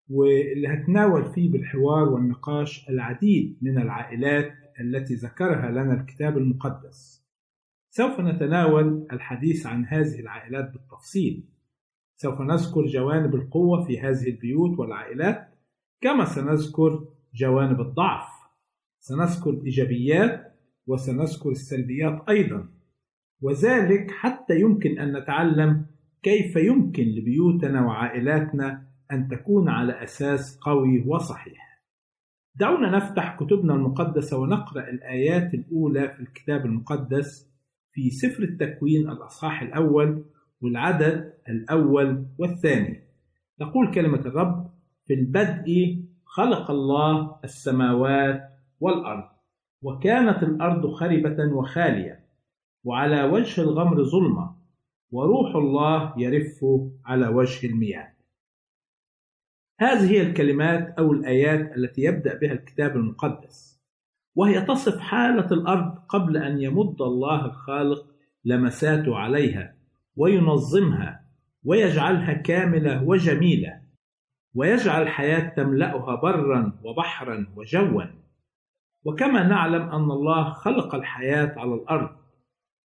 واللي 0.10 0.68
هتناول 0.68 1.26
فيه 1.34 1.52
بالحوار 1.52 2.10
والنقاش 2.10 2.90
العديد 2.90 3.58
من 3.62 3.78
العائلات 3.78 4.54
التي 4.82 5.14
ذكرها 5.14 5.72
لنا 5.72 5.94
الكتاب 5.94 6.38
المقدس. 6.38 7.28
سوف 7.90 8.20
نتناول 8.20 9.08
الحديث 9.12 9.66
عن 9.66 9.86
هذه 9.86 10.20
العائلات 10.20 10.72
بالتفصيل. 10.72 11.44
سوف 12.16 12.42
نذكر 12.42 12.86
جوانب 12.86 13.36
القوة 13.36 13.86
في 13.86 14.00
هذه 14.00 14.30
البيوت 14.30 14.80
والعائلات 14.80 15.48
كما 16.02 16.26
سنذكر 16.26 17.08
جوانب 17.34 17.82
الضعف. 17.82 18.37
سنذكر 19.08 19.50
الإيجابيات 19.50 20.54
وسنذكر 20.88 21.50
السلبيات 21.50 22.30
أيضا. 22.30 22.70
وذلك 23.42 24.12
حتى 24.12 24.60
يمكن 24.60 25.00
أن 25.00 25.18
نتعلم 25.18 25.86
كيف 26.24 26.56
يمكن 26.56 27.04
لبيوتنا 27.04 27.86
وعائلاتنا 27.86 28.88
أن 29.12 29.28
تكون 29.28 29.70
على 29.70 30.04
أساس 30.04 30.60
قوي 30.60 31.04
وصحيح. 31.08 31.84
دعونا 32.56 32.98
نفتح 32.98 33.38
كتبنا 33.40 33.74
المقدسة 33.76 34.38
ونقرأ 34.38 34.90
الآيات 34.90 35.54
الأولى 35.54 36.10
في 36.10 36.20
الكتاب 36.20 36.66
المقدس 36.66 37.52
في 37.92 38.10
سفر 38.10 38.44
التكوين 38.44 39.10
الأصحاح 39.10 39.62
الأول 39.62 40.26
والعدد 40.62 41.34
الأول 41.50 42.26
والثاني. 42.38 43.04
تقول 43.60 43.94
كلمة 43.94 44.20
الرب 44.20 44.72
في 45.06 45.14
البدء 45.14 46.04
خلق 46.26 46.72
الله 46.72 47.40
السماوات 47.44 48.57
والأرض. 48.80 49.30
وكانت 49.82 50.44
الأرض 50.44 50.92
خربة 50.92 51.54
وخالية 51.54 52.26
وعلى 52.84 53.24
وجه 53.24 53.62
الغمر 53.62 54.04
ظلمة 54.04 54.56
وروح 55.12 55.56
الله 55.56 56.14
يرف 56.18 56.66
على 57.06 57.28
وجه 57.28 57.68
المياه. 57.68 58.14
هذه 59.80 60.12
هي 60.12 60.22
الكلمات 60.22 61.00
أو 61.00 61.14
الآيات 61.14 61.78
التي 61.78 62.02
يبدأ 62.02 62.40
بها 62.40 62.52
الكتاب 62.52 62.96
المقدس. 62.96 63.78
وهي 64.36 64.62
تصف 64.62 65.00
حالة 65.00 65.52
الأرض 65.52 65.96
قبل 66.10 66.38
أن 66.38 66.62
يمد 66.62 67.02
الله 67.02 67.46
الخالق 67.46 68.06
لمساته 68.46 69.18
عليها 69.18 69.76
وينظمها 70.16 71.26
ويجعلها 71.64 72.34
كاملة 72.34 73.04
وجميلة 73.04 73.82
ويجعل 74.56 75.02
الحياة 75.02 75.50
تملأها 75.50 76.16
برا 76.16 76.80
وبحرا 76.84 77.54
وجوا. 77.56 78.04
وكما 79.08 79.48
نعلم 79.48 79.82
أن 79.82 80.12
الله 80.12 80.50
خلق 80.50 80.96
الحياة 80.96 81.54
على 81.58 81.74
الأرض 81.74 82.10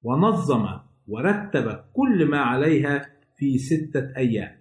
ونظم 0.04 0.68
ورتب 1.08 1.84
كل 1.94 2.26
ما 2.30 2.40
عليها 2.40 3.10
في 3.38 3.58
ستة 3.58 4.18
أيام. 4.18 4.60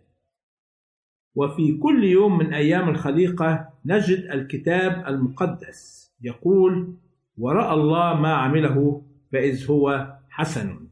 وفي 1.34 1.78
كل 1.78 2.04
يوم 2.04 2.38
من 2.38 2.54
أيام 2.54 2.88
الخليقة 2.88 3.68
نجد 3.84 4.18
الكتاب 4.18 5.06
المقدس 5.06 6.12
يقول 6.20 6.96
ورأى 7.38 7.74
الله 7.74 8.20
ما 8.20 8.34
عمله 8.34 9.02
فإذ 9.32 9.70
هو 9.70 10.14
حسن. 10.30 10.88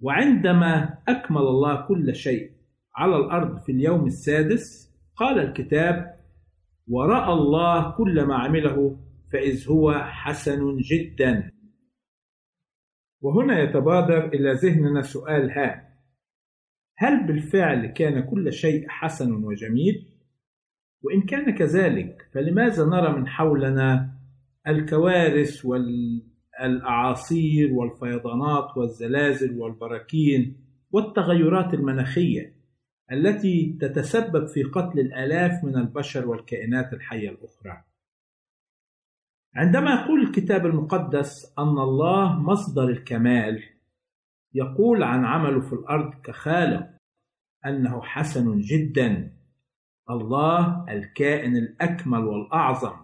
وعندما 0.00 0.98
أكمل 1.08 1.40
الله 1.40 1.86
كل 1.86 2.14
شيء 2.14 2.50
على 2.96 3.16
الأرض 3.16 3.58
في 3.58 3.72
اليوم 3.72 4.06
السادس 4.06 4.92
قال 5.16 5.38
الكتاب 5.38 6.14
ورأى 6.88 7.32
الله 7.32 7.90
كل 7.90 8.22
ما 8.22 8.34
عمله 8.36 8.98
فإذ 9.32 9.68
هو 9.68 9.92
حسن 9.94 10.76
جدا 10.76 11.52
وهنا 13.20 13.62
يتبادر 13.62 14.28
إلى 14.28 14.52
ذهننا 14.52 15.02
سؤال 15.02 15.50
هام 15.50 15.92
هل 16.96 17.26
بالفعل 17.26 17.86
كان 17.86 18.20
كل 18.20 18.52
شيء 18.52 18.88
حسن 18.88 19.32
وجميل؟ 19.44 20.08
وإن 21.02 21.22
كان 21.22 21.54
كذلك 21.54 22.28
فلماذا 22.32 22.84
نرى 22.84 23.12
من 23.18 23.26
حولنا 23.26 24.14
الكوارث 24.68 25.64
والأعاصير 26.60 27.72
والفيضانات 27.72 28.76
والزلازل 28.76 29.58
والبراكين 29.58 30.56
والتغيرات 30.90 31.74
المناخية 31.74 32.54
التي 33.12 33.78
تتسبب 33.80 34.46
في 34.46 34.62
قتل 34.62 35.00
الآلاف 35.00 35.64
من 35.64 35.76
البشر 35.76 36.28
والكائنات 36.28 36.92
الحية 36.92 37.28
الأخرى؟ 37.28 37.91
عندما 39.54 39.90
يقول 39.94 40.22
الكتاب 40.22 40.66
المقدس 40.66 41.54
أن 41.58 41.78
الله 41.78 42.40
مصدر 42.40 42.88
الكمال 42.88 43.62
يقول 44.54 45.02
عن 45.02 45.24
عمله 45.24 45.60
في 45.60 45.72
الأرض 45.72 46.14
كخالق 46.24 46.90
أنه 47.66 48.02
حسن 48.02 48.58
جدا. 48.60 49.32
الله 50.10 50.84
الكائن 50.88 51.56
الأكمل 51.56 52.24
والأعظم. 52.24 52.96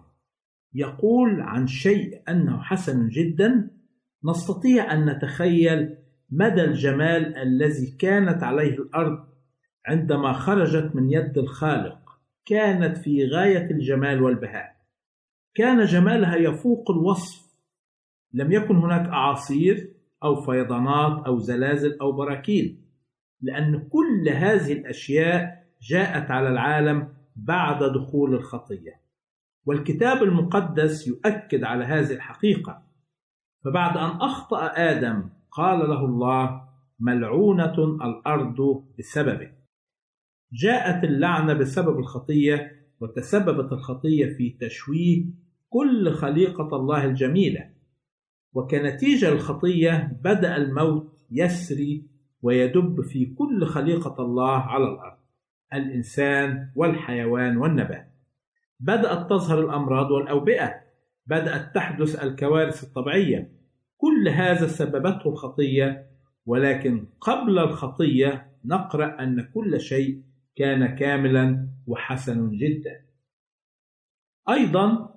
يقول 0.73 1.41
عن 1.41 1.67
شيء 1.67 2.21
أنه 2.29 2.61
حسن 2.61 3.07
جدا 3.09 3.71
نستطيع 4.25 4.93
أن 4.93 5.05
نتخيل 5.09 5.97
مدى 6.29 6.63
الجمال 6.63 7.37
الذي 7.37 7.91
كانت 7.91 8.43
عليه 8.43 8.73
الأرض 8.73 9.27
عندما 9.85 10.33
خرجت 10.33 10.95
من 10.95 11.11
يد 11.11 11.37
الخالق 11.37 11.99
كانت 12.45 12.97
في 12.97 13.25
غاية 13.25 13.71
الجمال 13.71 14.21
والبهاء. 14.21 14.78
كان 15.55 15.85
جمالها 15.85 16.35
يفوق 16.35 16.91
الوصف. 16.91 17.49
لم 18.33 18.51
يكن 18.51 18.75
هناك 18.75 19.09
أعاصير 19.09 19.93
أو 20.23 20.41
فيضانات 20.41 21.25
أو 21.25 21.39
زلازل 21.39 21.97
أو 22.01 22.11
براكين 22.11 22.85
لأن 23.41 23.89
كل 23.89 24.29
هذه 24.29 24.73
الأشياء 24.73 25.65
جاءت 25.81 26.31
على 26.31 26.49
العالم 26.49 27.13
بعد 27.35 27.83
دخول 27.83 28.33
الخطية. 28.35 29.01
والكتاب 29.65 30.23
المقدس 30.23 31.07
يؤكد 31.07 31.63
على 31.63 31.85
هذه 31.85 32.13
الحقيقة. 32.13 32.83
فبعد 33.65 33.97
أن 33.97 34.21
أخطأ 34.21 34.65
آدم 34.65 35.29
قال 35.51 35.79
له 35.79 36.05
الله 36.05 36.69
ملعونة 36.99 37.83
الأرض 37.83 38.85
بسببه. 38.99 39.51
جاءت 40.53 41.03
اللعنة 41.03 41.53
بسبب 41.53 41.99
الخطية 41.99 42.78
وتسببت 42.99 43.71
الخطية 43.71 44.25
في 44.37 44.57
تشويه 44.61 45.25
كل 45.69 46.11
خليقة 46.11 46.75
الله 46.75 47.05
الجميلة. 47.05 47.69
وكنتيجة 48.53 49.29
الخطية 49.29 50.19
بدأ 50.23 50.57
الموت 50.57 51.19
يسري 51.31 52.03
ويدب 52.41 53.01
في 53.01 53.25
كل 53.25 53.65
خليقة 53.65 54.23
الله 54.23 54.51
على 54.51 54.83
الأرض 54.83 55.17
الإنسان 55.73 56.71
والحيوان 56.75 57.57
والنبات. 57.57 58.13
بدأت 58.79 59.29
تظهر 59.29 59.59
الأمراض 59.59 60.11
والأوبئة 60.11 60.73
بدأت 61.27 61.75
تحدث 61.75 62.23
الكوارث 62.23 62.83
الطبيعية. 62.83 63.51
كل 63.97 64.29
هذا 64.29 64.67
سببته 64.67 65.29
الخطية 65.29 66.09
ولكن 66.45 67.05
قبل 67.21 67.59
الخطية 67.59 68.51
نقرأ 68.65 69.23
أن 69.23 69.41
كل 69.41 69.81
شيء 69.81 70.21
كان 70.59 70.95
كاملا 70.95 71.69
وحسن 71.87 72.51
جدا. 72.51 73.05
أيضا 74.49 75.15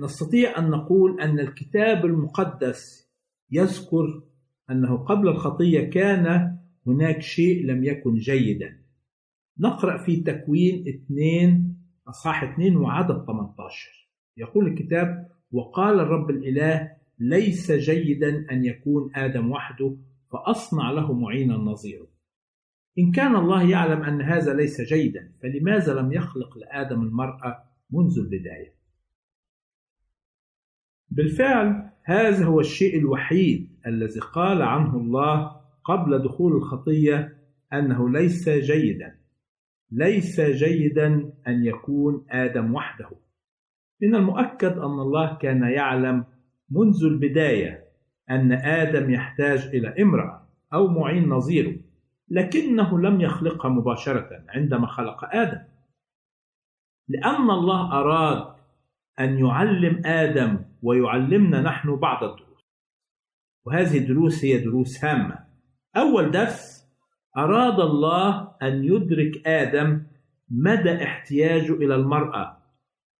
نستطيع 0.00 0.58
أن 0.58 0.70
نقول 0.70 1.20
أن 1.20 1.40
الكتاب 1.40 2.04
المقدس 2.04 3.10
يذكر 3.50 4.22
أنه 4.70 4.96
قبل 4.96 5.28
الخطية 5.28 5.90
كان 5.90 6.56
هناك 6.86 7.22
شيء 7.22 7.66
لم 7.66 7.84
يكن 7.84 8.14
جيدا. 8.14 8.78
نقرأ 9.58 9.98
في 10.04 10.16
تكوين 10.16 10.88
2 10.88 11.76
أصحاح 12.08 12.42
2 12.42 12.76
وعدد 12.76 13.24
18 13.26 14.08
يقول 14.36 14.66
الكتاب 14.66 15.28
وقال 15.52 16.00
الرب 16.00 16.30
الإله 16.30 16.92
ليس 17.18 17.72
جيدا 17.72 18.46
أن 18.52 18.64
يكون 18.64 19.16
آدم 19.16 19.50
وحده 19.50 19.96
فأصنع 20.32 20.90
له 20.90 21.12
معينا 21.12 21.54
نظيره 21.56 22.17
إن 22.98 23.12
كان 23.12 23.36
الله 23.36 23.70
يعلم 23.70 24.02
أن 24.02 24.22
هذا 24.22 24.54
ليس 24.54 24.80
جيدا 24.80 25.32
فلماذا 25.42 25.94
لم 25.94 26.12
يخلق 26.12 26.58
لآدم 26.58 27.02
المرأة 27.02 27.64
منذ 27.90 28.18
البداية؟ 28.18 28.74
بالفعل 31.10 31.90
هذا 32.04 32.44
هو 32.44 32.60
الشيء 32.60 32.98
الوحيد 32.98 33.78
الذي 33.86 34.20
قال 34.20 34.62
عنه 34.62 34.96
الله 34.96 35.60
قبل 35.84 36.22
دخول 36.22 36.56
الخطية 36.56 37.38
أنه 37.72 38.10
ليس 38.10 38.48
جيدا. 38.48 39.18
ليس 39.90 40.40
جيدا 40.40 41.32
أن 41.46 41.64
يكون 41.64 42.26
آدم 42.30 42.74
وحده. 42.74 43.10
من 44.02 44.14
المؤكد 44.14 44.72
أن 44.72 45.00
الله 45.00 45.38
كان 45.38 45.62
يعلم 45.62 46.24
منذ 46.70 47.04
البداية 47.04 47.84
أن 48.30 48.52
آدم 48.52 49.10
يحتاج 49.10 49.58
إلى 49.58 50.02
امرأة 50.02 50.48
أو 50.72 50.88
معين 50.88 51.28
نظيره. 51.28 51.87
لكنه 52.30 53.00
لم 53.00 53.20
يخلقها 53.20 53.68
مباشرة 53.68 54.44
عندما 54.48 54.86
خلق 54.86 55.24
آدم. 55.24 55.62
لأن 57.08 57.50
الله 57.50 57.92
أراد 57.92 58.54
أن 59.20 59.38
يعلم 59.38 60.02
آدم 60.06 60.64
ويعلمنا 60.82 61.60
نحن 61.62 61.96
بعض 61.96 62.24
الدروس. 62.24 62.64
وهذه 63.66 63.98
الدروس 63.98 64.44
هي 64.44 64.58
دروس 64.58 65.04
هامة. 65.04 65.38
أول 65.96 66.30
درس 66.30 66.88
أراد 67.36 67.80
الله 67.80 68.54
أن 68.62 68.84
يدرك 68.84 69.46
آدم 69.46 70.02
مدى 70.50 71.04
احتياجه 71.04 71.72
إلى 71.72 71.94
المرأة 71.94 72.58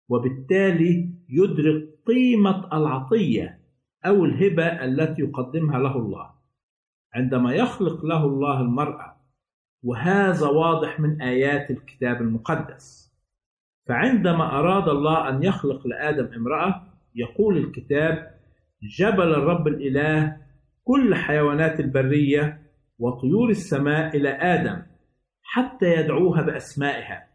وبالتالي 0.09 1.11
يدرك 1.29 1.89
قيمة 2.07 2.67
العطية 2.73 3.61
أو 4.07 4.25
الهبة 4.25 4.67
التي 4.67 5.23
يقدمها 5.23 5.79
له 5.79 5.97
الله. 5.97 6.38
عندما 7.15 7.55
يخلق 7.55 8.05
له 8.05 8.25
الله 8.25 8.61
المرأة 8.61 9.17
وهذا 9.83 10.47
واضح 10.47 11.01
من 11.01 11.23
آيات 11.23 11.71
الكتاب 11.71 12.23
المقدس. 12.23 13.15
فعندما 13.89 14.59
أراد 14.59 14.89
الله 14.89 15.29
أن 15.29 15.43
يخلق 15.43 15.87
لآدم 15.87 16.35
امرأة 16.35 16.83
يقول 17.15 17.57
الكتاب 17.57 18.35
جبل 18.99 19.35
الرب 19.35 19.69
الإله 19.69 20.37
كل 20.85 21.15
حيوانات 21.15 21.81
البرية 21.81 22.63
وطيور 22.99 23.51
السماء 23.51 24.17
إلى 24.17 24.29
آدم 24.29 24.83
حتى 25.43 25.87
يدعوها 25.87 26.43
بأسمائها. 26.43 27.29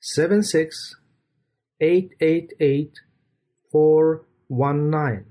seven 0.00 0.42
six 0.42 0.96
eight 1.80 2.14
eight 2.20 2.52
eight 2.58 2.92
four 3.70 4.24
one 4.48 4.90
nine. 4.90 5.24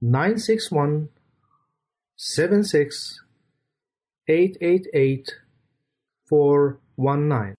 nine 0.00 0.38
six 0.38 0.70
one 0.70 1.08
seven 2.16 2.64
six 2.64 3.20
eight 4.28 4.56
eight 4.60 4.86
eight 4.92 5.30
four 6.28 6.80
one 6.96 7.28
nine. 7.28 7.54